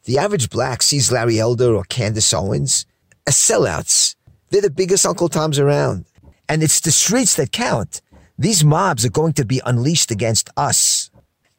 The 0.05 0.17
average 0.17 0.49
black 0.49 0.81
sees 0.81 1.11
Larry 1.11 1.39
Elder 1.39 1.75
or 1.75 1.83
Candace 1.83 2.33
Owens 2.33 2.85
as 3.25 3.35
sellouts. 3.35 4.15
They're 4.49 4.61
the 4.61 4.69
biggest 4.69 5.05
Uncle 5.05 5.29
Toms 5.29 5.59
around. 5.59 6.05
And 6.47 6.63
it's 6.63 6.79
the 6.79 6.91
streets 6.91 7.35
that 7.35 7.51
count. 7.51 8.01
these 8.39 8.63
mobs 8.63 9.03
are 9.03 9.09
going 9.09 9.33
to 9.33 9.45
be 9.45 9.61
unleashed 9.65 10.11
against 10.11 10.49
us. 10.55 11.09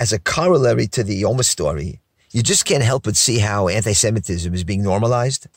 As 0.00 0.12
a 0.12 0.18
corollary 0.18 0.86
to 0.88 1.02
the 1.02 1.24
Omar 1.24 1.42
story, 1.42 2.00
you 2.30 2.42
just 2.42 2.64
can't 2.64 2.84
help 2.84 3.02
but 3.02 3.16
see 3.16 3.38
how 3.38 3.68
anti 3.68 3.92
Semitism 3.92 4.54
is 4.54 4.64
being 4.64 4.82
normalized. 4.82 5.48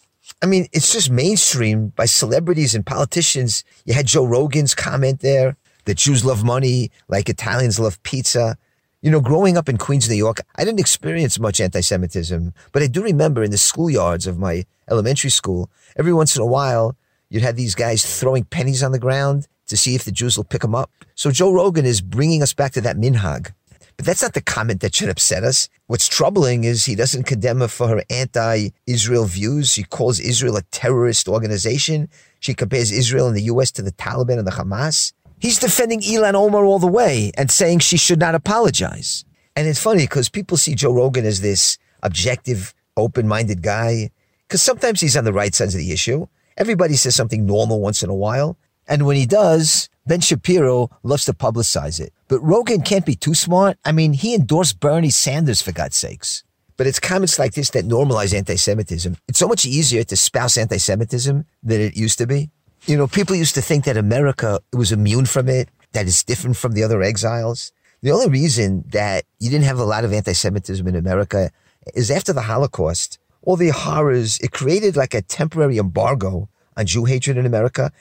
I 0.42 0.48
mean, 0.48 0.68
it's 0.74 0.92
just 0.92 1.10
mainstream 1.10 1.90
by 1.90 2.06
celebrities 2.06 2.74
and 2.74 2.86
politicians. 2.86 3.64
You 3.86 3.94
had 3.94 4.08
Joe 4.08 4.26
Rogan's 4.26 4.74
comment 4.74 5.20
there 5.20 5.58
that 5.86 5.98
Jews 5.98 6.26
love 6.26 6.44
money 6.44 6.92
like 7.08 7.30
Italians 7.30 7.80
love 7.80 8.02
pizza. 8.04 8.58
You 9.03 9.10
know, 9.10 9.20
growing 9.20 9.58
up 9.58 9.67
in 9.67 9.79
Queens, 9.79 10.08
New 10.08 10.15
York, 10.15 10.41
I 10.58 10.63
didn't 10.63 10.79
experience 10.79 11.39
much 11.39 11.60
anti 11.60 11.81
Semitism, 11.81 12.53
but 12.72 12.84
I 12.84 12.88
do 12.88 13.01
remember 13.01 13.41
in 13.41 13.50
the 13.50 13.58
schoolyards 13.58 14.27
of 14.27 14.38
my 14.38 14.63
elementary 14.91 15.31
school, 15.31 15.72
every 15.96 16.13
once 16.13 16.36
in 16.36 16.43
a 16.43 16.46
while, 16.46 16.96
you'd 17.27 17.41
have 17.41 17.55
these 17.55 17.74
guys 17.74 18.20
throwing 18.20 18.43
pennies 18.43 18.84
on 18.84 18.91
the 18.91 19.00
ground 19.00 19.48
to 19.65 19.75
see 19.75 19.96
if 19.96 20.03
the 20.03 20.12
Jews 20.12 20.38
will 20.38 20.43
pick 20.43 20.62
them 20.62 20.75
up. 20.75 20.91
So 21.15 21.31
Joe 21.31 21.51
Rogan 21.51 21.84
is 21.84 22.00
bringing 22.00 22.43
us 22.43 22.53
back 22.53 22.74
to 22.74 22.81
that 22.81 22.96
minhag. 22.96 23.53
But 23.98 24.05
that's 24.05 24.22
not 24.22 24.34
the 24.34 24.41
comment 24.41 24.81
that 24.81 24.93
should 24.93 25.10
upset 25.10 25.43
us. 25.43 25.67
What's 25.88 26.08
troubling 26.08 26.63
is 26.63 26.86
he 26.86 26.93
doesn't 26.93 27.24
condemn 27.24 27.62
her 27.62 27.67
for 27.67 27.88
her 27.88 28.03
anti 28.12 28.70
Israel 28.86 29.25
views. 29.25 29.72
She 29.72 29.81
calls 29.81 30.20
Israel 30.20 30.58
a 30.58 30.62
terrorist 30.70 31.27
organization. 31.27 32.08
She 32.39 32.53
compares 32.53 32.91
Israel 32.91 33.27
and 33.27 33.36
the 33.36 33.43
U.S. 33.43 33.72
to 33.72 33.81
the 33.81 33.93
Taliban 33.93 34.38
and 34.38 34.46
the 34.46 34.51
Hamas. 34.51 35.13
He's 35.42 35.58
defending 35.58 36.02
Ilhan 36.02 36.36
Omar 36.36 36.66
all 36.66 36.78
the 36.78 36.86
way 36.86 37.32
and 37.36 37.50
saying 37.50 37.80
she 37.80 37.98
should 37.98 38.20
not 38.20 38.36
apologize. 38.36 39.26
And 39.56 39.68
it's 39.68 39.82
funny 39.82 40.04
because 40.04 40.30
people 40.30 40.56
see 40.56 40.76
Joe 40.76 40.94
Rogan 40.94 41.26
as 41.26 41.42
this 41.42 41.80
objective, 42.04 42.76
open 42.96 43.28
minded 43.28 43.64
guy, 43.64 44.12
because 44.48 44.62
sometimes 44.62 45.02
he's 45.02 45.18
on 45.18 45.24
the 45.24 45.34
right 45.34 45.56
sides 45.56 45.74
of 45.74 45.80
the 45.80 45.92
issue. 45.92 46.28
Everybody 46.58 46.96
says 46.96 47.16
something 47.16 47.48
normal 47.48 47.82
once 47.82 48.04
in 48.04 48.10
a 48.12 48.16
while. 48.16 48.56
And 48.88 49.08
when 49.08 49.16
he 49.16 49.26
does, 49.26 49.90
Ben 50.06 50.22
Shapiro 50.22 50.92
loves 51.02 51.26
to 51.26 51.34
publicize 51.34 52.00
it. 52.00 52.14
But 52.28 52.42
Rogan 52.42 52.84
can't 52.84 53.06
be 53.06 53.16
too 53.16 53.34
smart. 53.34 53.80
I 53.84 53.92
mean, 53.92 54.14
he 54.14 54.36
endorsed 54.36 54.80
Bernie 54.80 55.10
Sanders 55.10 55.62
for 55.62 55.72
God's 55.72 55.98
sakes. 55.98 56.44
But 56.78 56.86
it's 56.86 57.00
comments 57.00 57.40
like 57.40 57.54
this 57.54 57.72
that 57.72 57.86
normalize 57.86 58.36
anti 58.36 58.58
Semitism. 58.58 59.18
It's 59.28 59.40
so 59.40 59.48
much 59.48 59.66
easier 59.66 60.04
to 60.04 60.16
spouse 60.16 60.56
anti 60.58 60.78
Semitism 60.78 61.46
than 61.64 61.82
it 61.82 61.98
used 61.98 62.20
to 62.20 62.28
be. 62.28 62.52
You 62.86 62.98
know, 62.98 63.08
people 63.08 63.36
used 63.36 63.56
to 63.56 63.62
think 63.62 63.86
that 63.86 63.98
America 63.98 64.60
was 64.74 64.92
immune 64.92 65.26
from 65.26 65.48
it, 65.48 65.70
that 65.94 66.08
it's 66.08 66.24
different 66.24 66.58
from 66.58 66.74
the 66.74 66.84
other 66.84 67.02
exiles. 67.02 67.72
The 68.02 68.12
only 68.12 68.30
reason 68.30 68.84
that 68.90 69.26
you 69.40 69.50
didn't 69.50 69.66
have 69.66 69.80
a 69.80 69.86
lot 69.86 70.04
of 70.04 70.14
anti 70.14 70.34
Semitism 70.34 70.88
in 70.88 70.96
America 70.96 71.52
is 71.94 72.10
after 72.10 72.34
the 72.34 72.42
Holocaust, 72.42 73.20
all 73.44 73.56
the 73.56 73.70
horrors, 73.70 74.40
it 74.40 74.52
created 74.52 74.96
like 74.96 75.14
a 75.14 75.22
temporary 75.22 75.78
embargo 75.78 76.50
on 76.78 76.86
Jew 76.86 77.06
hatred 77.06 77.38
in 77.38 77.46
America 77.46 77.92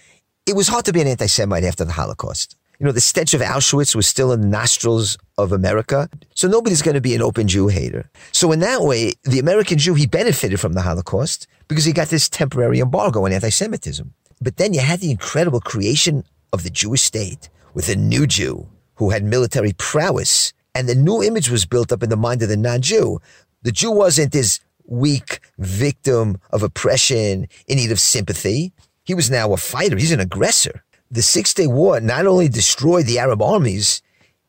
it 0.47 0.57
was 0.57 0.69
hard 0.69 0.85
to 0.87 0.93
be 0.93 1.01
an 1.01 1.07
anti 1.07 1.27
Semite 1.27 1.65
after 1.65 1.85
the 1.85 1.93
Holocaust. 1.93 2.57
You 2.79 2.87
know, 2.87 2.93
the 2.93 3.01
stench 3.01 3.35
of 3.35 3.43
Auschwitz 3.43 3.95
was 3.95 4.09
still 4.09 4.33
in 4.33 4.41
the 4.41 4.47
nostrils 4.47 5.19
of 5.37 5.53
America. 5.53 6.09
So 6.35 6.49
nobody's 6.49 6.81
going 6.81 6.95
to 6.95 7.01
be 7.01 7.15
an 7.15 7.21
open 7.21 7.47
Jew 7.47 7.69
hater. 7.69 8.11
So 8.33 8.51
in 8.53 8.61
that 8.61 8.81
way, 8.81 9.13
the 9.25 9.39
American 9.39 9.77
Jew, 9.77 9.95
he 9.95 10.07
benefited 10.07 10.59
from 10.59 10.73
the 10.73 10.81
Holocaust 10.81 11.47
because 11.69 11.85
he 11.85 11.93
got 11.93 12.09
this 12.09 12.29
temporary 12.29 12.81
embargo 12.81 13.25
on 13.27 13.33
anti 13.33 13.51
Semitism. 13.51 14.15
But 14.41 14.57
then 14.57 14.73
you 14.75 14.81
had 14.81 15.01
the 15.01 15.11
incredible 15.11 15.61
creation 15.61 16.25
of 16.53 16.63
the 16.63 16.71
Jewish 16.71 17.03
state 17.03 17.49
with 17.75 17.89
a 17.89 17.97
new 17.97 18.27
Jew 18.27 18.69
who 18.97 19.11
had 19.11 19.23
military 19.23 19.73
prowess. 19.73 20.53
And 20.75 20.89
the 20.89 20.95
new 20.95 21.23
image 21.23 21.51
was 21.51 21.67
built 21.67 21.93
up 21.93 22.03
in 22.03 22.11
the 22.11 22.17
mind 22.17 22.43
of 22.43 22.49
the 22.49 22.57
non 22.57 22.81
Jew. 22.81 23.21
The 23.63 23.73
Jew 23.73 23.91
wasn't 23.91 24.33
this 24.33 24.61
weak 24.87 25.41
victim 25.59 26.39
of 26.51 26.63
oppression 26.63 27.47
in 27.69 27.77
need 27.77 27.93
of 27.93 28.01
sympathy. 28.01 28.73
He 29.05 29.15
was 29.15 29.31
now 29.31 29.53
a 29.53 29.57
fighter. 29.57 29.97
He's 29.97 30.13
an 30.13 30.21
aggressor. 30.21 30.85
The 31.11 31.23
Six 31.23 31.53
Day 31.55 31.67
War 31.67 32.01
not 32.01 32.27
only 32.27 32.49
destroyed 32.49 33.07
the 33.07 33.19
Arab 33.19 33.43
armies, 33.43 34.01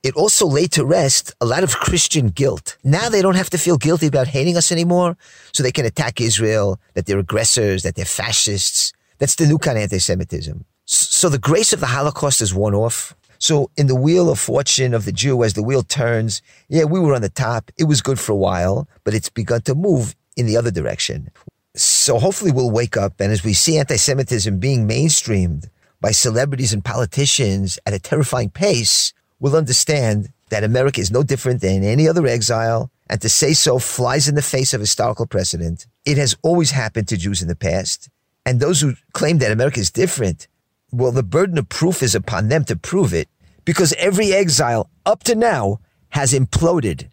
it 0.03 0.15
also 0.15 0.47
laid 0.47 0.71
to 0.73 0.85
rest 0.85 1.33
a 1.41 1.45
lot 1.45 1.63
of 1.63 1.77
Christian 1.77 2.29
guilt. 2.29 2.77
Now 2.83 3.09
they 3.09 3.21
don't 3.21 3.35
have 3.35 3.49
to 3.51 3.57
feel 3.57 3.77
guilty 3.77 4.07
about 4.07 4.27
hating 4.27 4.57
us 4.57 4.71
anymore, 4.71 5.17
so 5.53 5.61
they 5.61 5.71
can 5.71 5.85
attack 5.85 6.19
Israel, 6.19 6.79
that 6.93 7.05
they're 7.05 7.19
aggressors, 7.19 7.83
that 7.83 7.95
they're 7.95 8.05
fascists. 8.05 8.93
That's 9.21 9.35
the 9.35 9.45
new 9.45 9.59
kind 9.59 9.77
of 9.77 9.83
anti-Semitism. 9.83 10.65
So 10.85 11.29
the 11.29 11.37
grace 11.37 11.73
of 11.73 11.79
the 11.79 11.85
Holocaust 11.85 12.41
is 12.41 12.55
one 12.55 12.73
off. 12.73 13.15
So 13.37 13.69
in 13.77 13.85
the 13.85 13.93
wheel 13.93 14.31
of 14.31 14.39
fortune 14.39 14.95
of 14.95 15.05
the 15.05 15.11
Jew, 15.11 15.43
as 15.43 15.53
the 15.53 15.61
wheel 15.61 15.83
turns, 15.83 16.41
yeah, 16.69 16.85
we 16.85 16.99
were 16.99 17.13
on 17.13 17.21
the 17.21 17.29
top. 17.29 17.69
It 17.77 17.83
was 17.83 18.01
good 18.01 18.19
for 18.19 18.31
a 18.31 18.35
while, 18.35 18.87
but 19.03 19.13
it's 19.13 19.29
begun 19.29 19.61
to 19.61 19.75
move 19.75 20.15
in 20.35 20.47
the 20.47 20.57
other 20.57 20.71
direction. 20.71 21.29
So 21.75 22.17
hopefully 22.17 22.51
we'll 22.51 22.71
wake 22.71 22.97
up. 22.97 23.21
And 23.21 23.31
as 23.31 23.43
we 23.43 23.53
see 23.53 23.77
anti 23.77 23.95
Semitism 23.95 24.57
being 24.57 24.87
mainstreamed 24.87 25.69
by 26.01 26.09
celebrities 26.09 26.73
and 26.73 26.83
politicians 26.83 27.77
at 27.85 27.93
a 27.93 27.99
terrifying 27.99 28.49
pace, 28.49 29.13
we'll 29.39 29.55
understand 29.55 30.29
that 30.49 30.63
America 30.63 30.99
is 30.99 31.11
no 31.11 31.21
different 31.21 31.61
than 31.61 31.83
any 31.83 32.07
other 32.07 32.25
exile. 32.25 32.89
And 33.07 33.21
to 33.21 33.29
say 33.29 33.53
so 33.53 33.77
flies 33.77 34.27
in 34.27 34.33
the 34.33 34.41
face 34.41 34.73
of 34.73 34.81
historical 34.81 35.27
precedent. 35.27 35.85
It 36.05 36.17
has 36.17 36.35
always 36.41 36.71
happened 36.71 37.07
to 37.09 37.17
Jews 37.17 37.43
in 37.43 37.49
the 37.49 37.55
past. 37.55 38.09
And 38.45 38.59
those 38.59 38.81
who 38.81 38.95
claim 39.13 39.37
that 39.39 39.51
America 39.51 39.79
is 39.79 39.91
different, 39.91 40.47
well, 40.91 41.11
the 41.11 41.23
burden 41.23 41.57
of 41.57 41.69
proof 41.69 42.01
is 42.01 42.15
upon 42.15 42.49
them 42.49 42.65
to 42.65 42.75
prove 42.75 43.13
it 43.13 43.29
because 43.65 43.93
every 43.93 44.33
exile 44.33 44.89
up 45.05 45.23
to 45.23 45.35
now 45.35 45.79
has 46.09 46.33
imploded 46.33 47.09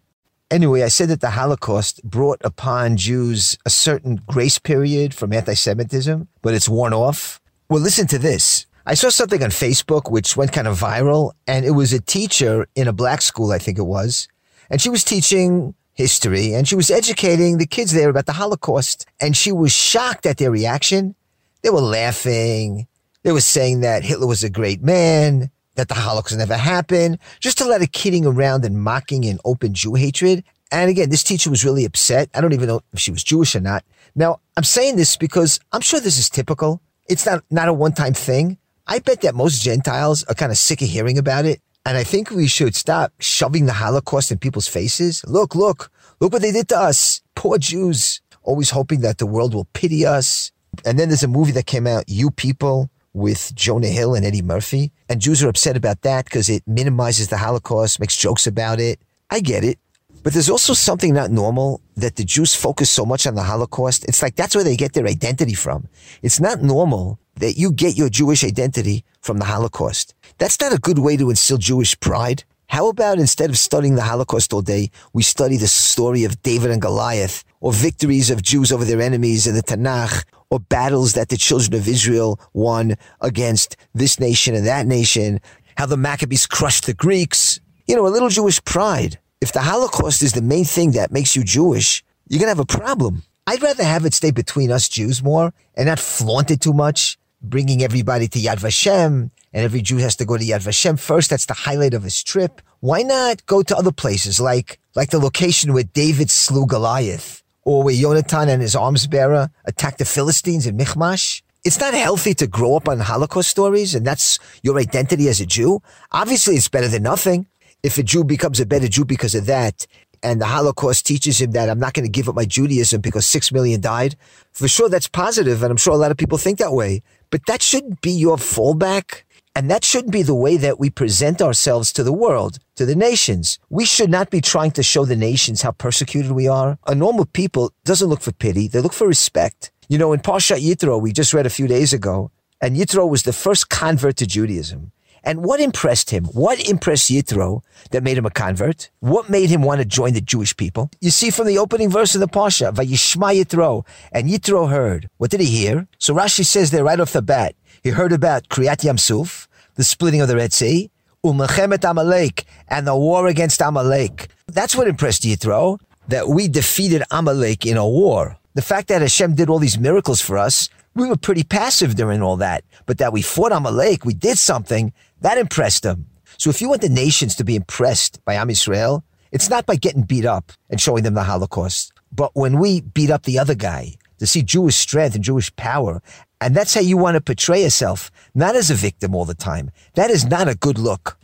Anyway, 0.51 0.81
I 0.81 0.87
said 0.87 1.09
that 1.09 1.21
the 1.21 1.29
Holocaust 1.29 2.03
brought 2.03 2.41
upon 2.43 2.97
Jews 2.97 3.55
a 3.67 3.69
certain 3.69 4.15
grace 4.15 4.57
period 4.57 5.13
from 5.13 5.31
anti 5.31 5.53
Semitism, 5.53 6.27
but 6.41 6.55
it's 6.55 6.67
worn 6.67 6.91
off. 6.91 7.39
Well, 7.69 7.81
listen 7.81 8.07
to 8.07 8.17
this. 8.17 8.65
I 8.83 8.95
saw 8.95 9.09
something 9.09 9.43
on 9.43 9.51
Facebook 9.51 10.09
which 10.09 10.35
went 10.35 10.51
kind 10.51 10.67
of 10.67 10.79
viral, 10.79 11.33
and 11.45 11.65
it 11.65 11.71
was 11.71 11.93
a 11.93 12.01
teacher 12.01 12.67
in 12.73 12.87
a 12.87 12.93
black 12.93 13.21
school, 13.21 13.51
I 13.51 13.59
think 13.59 13.77
it 13.77 13.83
was, 13.83 14.27
and 14.71 14.81
she 14.81 14.89
was 14.89 15.03
teaching 15.03 15.75
history 15.93 16.53
and 16.53 16.65
she 16.65 16.75
was 16.75 16.89
educating 16.89 17.57
the 17.57 17.67
kids 17.67 17.91
there 17.91 18.09
about 18.09 18.25
the 18.25 18.33
Holocaust, 18.33 19.05
and 19.21 19.37
she 19.37 19.51
was 19.51 19.71
shocked 19.71 20.25
at 20.25 20.37
their 20.37 20.49
reaction. 20.49 21.13
They 21.61 21.69
were 21.69 21.81
laughing. 21.81 22.87
They 23.23 23.31
were 23.31 23.41
saying 23.41 23.81
that 23.81 24.03
Hitler 24.03 24.27
was 24.27 24.43
a 24.43 24.49
great 24.49 24.81
man 24.81 25.51
that 25.75 25.87
the 25.87 25.93
Holocaust 25.93 26.37
never 26.37 26.57
happened, 26.57 27.19
just 27.39 27.61
a 27.61 27.65
lot 27.65 27.81
of 27.81 27.91
kidding 27.93 28.25
around 28.25 28.65
and 28.65 28.83
mocking 28.83 29.25
and 29.25 29.39
open 29.45 29.73
Jew 29.73 29.95
hatred. 29.95 30.43
And 30.71 30.89
again, 30.89 31.09
this 31.09 31.23
teacher 31.23 31.49
was 31.49 31.63
really 31.63 31.85
upset. 31.85 32.29
I 32.33 32.41
don't 32.41 32.53
even 32.53 32.67
know 32.67 32.81
if 32.91 32.99
she 32.99 33.11
was 33.11 33.23
Jewish 33.23 33.55
or 33.55 33.61
not. 33.61 33.85
Now, 34.13 34.41
I'm 34.57 34.63
saying 34.63 34.97
this 34.97 35.15
because 35.15 35.59
I'm 35.71 35.81
sure 35.81 36.01
this 36.01 36.17
is 36.17 36.29
typical. 36.29 36.81
It's 37.07 37.25
not, 37.25 37.43
not 37.49 37.69
a 37.69 37.73
one 37.73 37.93
time 37.93 38.13
thing. 38.13 38.57
I 38.87 38.99
bet 38.99 39.21
that 39.21 39.35
most 39.35 39.63
Gentiles 39.63 40.23
are 40.25 40.35
kind 40.35 40.51
of 40.51 40.57
sick 40.57 40.81
of 40.81 40.89
hearing 40.89 41.17
about 41.17 41.45
it. 41.45 41.61
And 41.85 41.97
I 41.97 42.03
think 42.03 42.29
we 42.29 42.47
should 42.47 42.75
stop 42.75 43.13
shoving 43.19 43.65
the 43.65 43.73
Holocaust 43.73 44.31
in 44.31 44.37
people's 44.37 44.67
faces. 44.67 45.23
Look, 45.25 45.55
look, 45.55 45.91
look 46.19 46.33
what 46.33 46.41
they 46.41 46.51
did 46.51 46.67
to 46.69 46.77
us. 46.77 47.21
Poor 47.35 47.57
Jews, 47.57 48.21
always 48.43 48.71
hoping 48.71 48.99
that 49.01 49.17
the 49.17 49.25
world 49.25 49.53
will 49.53 49.67
pity 49.73 50.05
us. 50.05 50.51
And 50.85 50.97
then 50.97 51.09
there's 51.09 51.23
a 51.23 51.27
movie 51.27 51.51
that 51.53 51.65
came 51.65 51.87
out, 51.87 52.05
You 52.07 52.31
People, 52.31 52.89
with 53.13 53.53
Jonah 53.55 53.87
Hill 53.87 54.15
and 54.15 54.25
Eddie 54.25 54.41
Murphy. 54.41 54.91
And 55.07 55.21
Jews 55.21 55.43
are 55.43 55.49
upset 55.49 55.75
about 55.75 56.01
that 56.01 56.25
because 56.25 56.49
it 56.49 56.63
minimizes 56.67 57.27
the 57.29 57.37
Holocaust, 57.37 57.99
makes 57.99 58.17
jokes 58.17 58.47
about 58.47 58.79
it. 58.79 58.99
I 59.29 59.39
get 59.39 59.63
it. 59.63 59.79
But 60.21 60.33
there's 60.33 60.49
also 60.49 60.73
something 60.73 61.13
not 61.13 61.31
normal 61.31 61.81
that 61.95 62.17
the 62.17 62.25
Jews 62.25 62.53
focus 62.53 62.89
so 62.89 63.05
much 63.05 63.25
on 63.25 63.35
the 63.35 63.43
Holocaust. 63.43 64.05
It's 64.05 64.21
like 64.21 64.35
that's 64.35 64.53
where 64.53 64.63
they 64.63 64.75
get 64.75 64.93
their 64.93 65.07
identity 65.07 65.53
from. 65.53 65.87
It's 66.21 66.39
not 66.39 66.61
normal 66.61 67.19
that 67.35 67.57
you 67.57 67.71
get 67.71 67.97
your 67.97 68.09
Jewish 68.09 68.43
identity 68.43 69.05
from 69.21 69.39
the 69.39 69.45
Holocaust. 69.45 70.13
That's 70.37 70.59
not 70.59 70.73
a 70.73 70.77
good 70.77 70.99
way 70.99 71.15
to 71.17 71.29
instill 71.29 71.57
Jewish 71.57 71.97
pride. 71.99 72.43
How 72.67 72.89
about 72.89 73.17
instead 73.17 73.49
of 73.49 73.57
studying 73.57 73.95
the 73.95 74.03
Holocaust 74.03 74.53
all 74.53 74.61
day, 74.61 74.91
we 75.13 75.23
study 75.23 75.57
the 75.57 75.67
story 75.67 76.23
of 76.25 76.43
David 76.43 76.69
and 76.69 76.81
Goliath, 76.81 77.43
or 77.61 77.73
victories 77.73 78.29
of 78.29 78.43
Jews 78.43 78.71
over 78.71 78.85
their 78.85 79.01
enemies 79.01 79.47
in 79.47 79.55
the 79.55 79.63
Tanakh, 79.63 80.23
or 80.49 80.59
battles 80.59 81.13
that 81.13 81.29
the 81.29 81.37
children 81.37 81.79
of 81.79 81.87
Israel 81.87 82.39
won 82.53 82.95
against 83.21 83.77
this 83.93 84.19
nation 84.19 84.55
and 84.55 84.65
that 84.65 84.87
nation, 84.87 85.39
how 85.77 85.85
the 85.85 85.97
Maccabees 85.97 86.47
crushed 86.47 86.85
the 86.85 86.93
Greeks. 86.93 87.59
You 87.87 87.95
know, 87.95 88.07
a 88.07 88.09
little 88.09 88.29
Jewish 88.29 88.63
pride. 88.63 89.19
If 89.41 89.53
the 89.53 89.61
Holocaust 89.61 90.21
is 90.21 90.33
the 90.33 90.41
main 90.41 90.65
thing 90.65 90.91
that 90.91 91.11
makes 91.11 91.35
you 91.35 91.43
Jewish, 91.43 92.03
you're 92.27 92.39
going 92.39 92.53
to 92.53 92.57
have 92.57 92.59
a 92.59 92.65
problem. 92.65 93.23
I'd 93.47 93.63
rather 93.63 93.83
have 93.83 94.05
it 94.05 94.13
stay 94.13 94.31
between 94.31 94.71
us 94.71 94.89
Jews 94.89 95.23
more 95.23 95.53
and 95.75 95.87
not 95.87 95.99
flaunt 95.99 96.51
it 96.51 96.61
too 96.61 96.73
much, 96.73 97.17
bringing 97.41 97.81
everybody 97.81 98.27
to 98.27 98.39
Yad 98.39 98.59
Vashem, 98.59 99.31
and 99.53 99.63
every 99.65 99.81
Jew 99.81 99.97
has 99.97 100.15
to 100.17 100.25
go 100.25 100.37
to 100.37 100.43
Yad 100.43 100.61
Vashem 100.61 100.99
first. 100.99 101.31
That's 101.31 101.47
the 101.47 101.53
highlight 101.53 101.93
of 101.93 102.03
his 102.03 102.21
trip. 102.21 102.61
Why 102.81 103.01
not 103.01 103.45
go 103.45 103.63
to 103.63 103.75
other 103.75 103.91
places 103.91 104.39
like, 104.39 104.79
like 104.95 105.09
the 105.09 105.19
location 105.19 105.73
where 105.73 105.83
David 105.83 106.29
slew 106.29 106.67
Goliath 106.67 107.38
Oh, 107.69 107.73
or 107.73 107.83
where 107.83 107.93
Yonatan 107.93 108.47
and 108.47 108.63
his 108.63 108.75
arms 108.75 109.05
bearer 109.05 109.51
attacked 109.63 109.99
the 109.99 110.05
Philistines 110.05 110.65
in 110.65 110.75
Michmash. 110.75 111.43
It's 111.63 111.79
not 111.79 111.93
healthy 111.93 112.33
to 112.33 112.47
grow 112.47 112.75
up 112.75 112.89
on 112.89 112.99
Holocaust 112.99 113.47
stories 113.47 113.93
and 113.93 114.07
that's 114.07 114.39
your 114.63 114.79
identity 114.79 115.29
as 115.29 115.39
a 115.39 115.45
Jew. 115.45 115.79
Obviously, 116.11 116.55
it's 116.55 116.67
better 116.67 116.87
than 116.87 117.03
nothing. 117.03 117.45
If 117.83 117.99
a 117.99 118.03
Jew 118.03 118.23
becomes 118.23 118.59
a 118.59 118.65
better 118.65 118.87
Jew 118.87 119.05
because 119.05 119.35
of 119.35 119.45
that, 119.45 119.85
and 120.23 120.41
the 120.41 120.47
Holocaust 120.47 121.05
teaches 121.05 121.39
him 121.39 121.51
that 121.51 121.69
I'm 121.69 121.79
not 121.79 121.93
going 121.93 122.05
to 122.05 122.11
give 122.11 122.27
up 122.27 122.35
my 122.35 122.43
Judaism 122.43 123.01
because 123.01 123.27
six 123.27 123.51
million 123.51 123.81
died, 123.81 124.15
for 124.51 124.67
sure 124.67 124.89
that's 124.89 125.07
positive, 125.07 125.61
and 125.61 125.69
I'm 125.69 125.77
sure 125.77 125.93
a 125.93 125.97
lot 125.97 126.11
of 126.11 126.17
people 126.17 126.39
think 126.39 126.57
that 126.57 126.73
way. 126.73 127.03
But 127.29 127.45
that 127.45 127.61
shouldn't 127.61 128.01
be 128.01 128.11
your 128.11 128.37
fallback. 128.37 129.21
And 129.55 129.69
that 129.69 129.83
shouldn't 129.83 130.13
be 130.13 130.21
the 130.21 130.35
way 130.35 130.57
that 130.57 130.79
we 130.79 130.89
present 130.89 131.41
ourselves 131.41 131.91
to 131.93 132.03
the 132.03 132.13
world, 132.13 132.59
to 132.75 132.85
the 132.85 132.95
nations. 132.95 133.59
We 133.69 133.83
should 133.85 134.09
not 134.09 134.29
be 134.29 134.41
trying 134.41 134.71
to 134.71 134.83
show 134.83 135.05
the 135.05 135.15
nations 135.15 135.61
how 135.61 135.71
persecuted 135.71 136.31
we 136.31 136.47
are. 136.47 136.77
A 136.87 136.95
normal 136.95 137.25
people 137.25 137.73
doesn't 137.83 138.07
look 138.07 138.21
for 138.21 138.31
pity. 138.31 138.67
They 138.67 138.79
look 138.79 138.93
for 138.93 139.07
respect. 139.07 139.71
You 139.89 139.97
know, 139.97 140.13
in 140.13 140.19
Parshat 140.19 140.59
Yitro, 140.59 141.01
we 141.01 141.11
just 141.11 141.33
read 141.33 141.45
a 141.45 141.49
few 141.49 141.67
days 141.67 141.93
ago, 141.93 142.31
and 142.61 142.77
Yitro 142.77 143.09
was 143.09 143.23
the 143.23 143.33
first 143.33 143.69
convert 143.69 144.17
to 144.17 144.27
Judaism. 144.27 144.91
And 145.23 145.43
what 145.43 145.59
impressed 145.59 146.11
him? 146.11 146.25
What 146.25 146.65
impressed 146.69 147.09
Yitro 147.09 147.61
that 147.91 148.03
made 148.03 148.17
him 148.17 148.25
a 148.25 148.29
convert? 148.29 148.89
What 148.99 149.29
made 149.29 149.49
him 149.49 149.61
want 149.61 149.79
to 149.79 149.85
join 149.85 150.13
the 150.13 150.21
Jewish 150.21 150.55
people? 150.55 150.89
You 151.01 151.09
see 151.09 151.29
from 151.29 151.47
the 151.47 151.57
opening 151.57 151.89
verse 151.89 152.15
of 152.15 152.21
the 152.21 152.27
Pasha, 152.27 152.71
Vayishma 152.71 153.43
Yitro, 153.43 153.85
and 154.11 154.29
Yitro 154.29 154.69
heard. 154.69 155.09
What 155.17 155.31
did 155.31 155.41
he 155.41 155.47
hear? 155.47 155.87
So 155.97 156.13
Rashi 156.13 156.45
says 156.45 156.71
there 156.71 156.83
right 156.83 156.99
off 156.99 157.13
the 157.13 157.21
bat, 157.21 157.55
he 157.83 157.89
heard 157.89 158.11
about 158.11 158.49
Kriyat 158.49 158.83
Yamsuf, 158.83 159.47
the 159.75 159.83
splitting 159.83 160.21
of 160.21 160.27
the 160.27 160.35
Red 160.35 160.53
Sea, 160.53 160.91
Umachemet 161.23 161.89
Amalek, 161.89 162.45
and 162.67 162.85
the 162.85 162.95
war 162.95 163.27
against 163.27 163.61
Amalek. 163.61 164.27
That's 164.47 164.75
what 164.75 164.87
impressed 164.87 165.23
Yitro, 165.23 165.79
that 166.07 166.27
we 166.27 166.47
defeated 166.47 167.03
Amalek 167.11 167.65
in 167.65 167.77
a 167.77 167.87
war. 167.87 168.37
The 168.55 168.61
fact 168.61 168.87
that 168.87 169.01
Hashem 169.01 169.35
did 169.35 169.49
all 169.49 169.59
these 169.59 169.79
miracles 169.79 170.21
for 170.21 170.37
us, 170.37 170.69
we 170.95 171.07
were 171.07 171.15
pretty 171.15 171.43
passive 171.43 171.95
during 171.95 172.21
all 172.21 172.37
that. 172.37 172.63
But 172.85 172.97
that 172.97 173.13
we 173.13 173.21
fought 173.21 173.51
Amalek, 173.51 174.05
we 174.05 174.13
did 174.13 174.37
something, 174.37 174.91
that 175.21 175.37
impressed 175.37 175.83
them. 175.83 176.07
So 176.37 176.49
if 176.49 176.61
you 176.61 176.69
want 176.69 176.81
the 176.81 176.89
nations 176.89 177.35
to 177.35 177.43
be 177.43 177.55
impressed 177.55 178.23
by 178.25 178.33
Am 178.35 178.47
Yisrael, 178.49 179.03
it's 179.31 179.49
not 179.49 179.65
by 179.65 179.75
getting 179.75 180.03
beat 180.03 180.25
up 180.25 180.51
and 180.69 180.81
showing 180.81 181.03
them 181.03 181.13
the 181.13 181.23
Holocaust, 181.23 181.93
but 182.11 182.31
when 182.33 182.59
we 182.59 182.81
beat 182.81 183.11
up 183.11 183.23
the 183.23 183.37
other 183.37 183.55
guy 183.55 183.95
to 184.19 184.27
see 184.27 184.43
Jewish 184.43 184.75
strength 184.75 185.15
and 185.15 185.23
Jewish 185.23 185.53
power. 185.55 186.01
And 186.41 186.55
that's 186.55 186.73
how 186.73 186.81
you 186.81 186.97
want 186.97 187.15
to 187.15 187.21
portray 187.21 187.63
yourself, 187.63 188.11
not 188.33 188.55
as 188.55 188.71
a 188.71 188.75
victim 188.75 189.13
all 189.13 189.25
the 189.25 189.33
time. 189.33 189.71
That 189.95 190.09
is 190.09 190.25
not 190.25 190.47
a 190.47 190.55
good 190.55 190.77
look. 190.77 191.17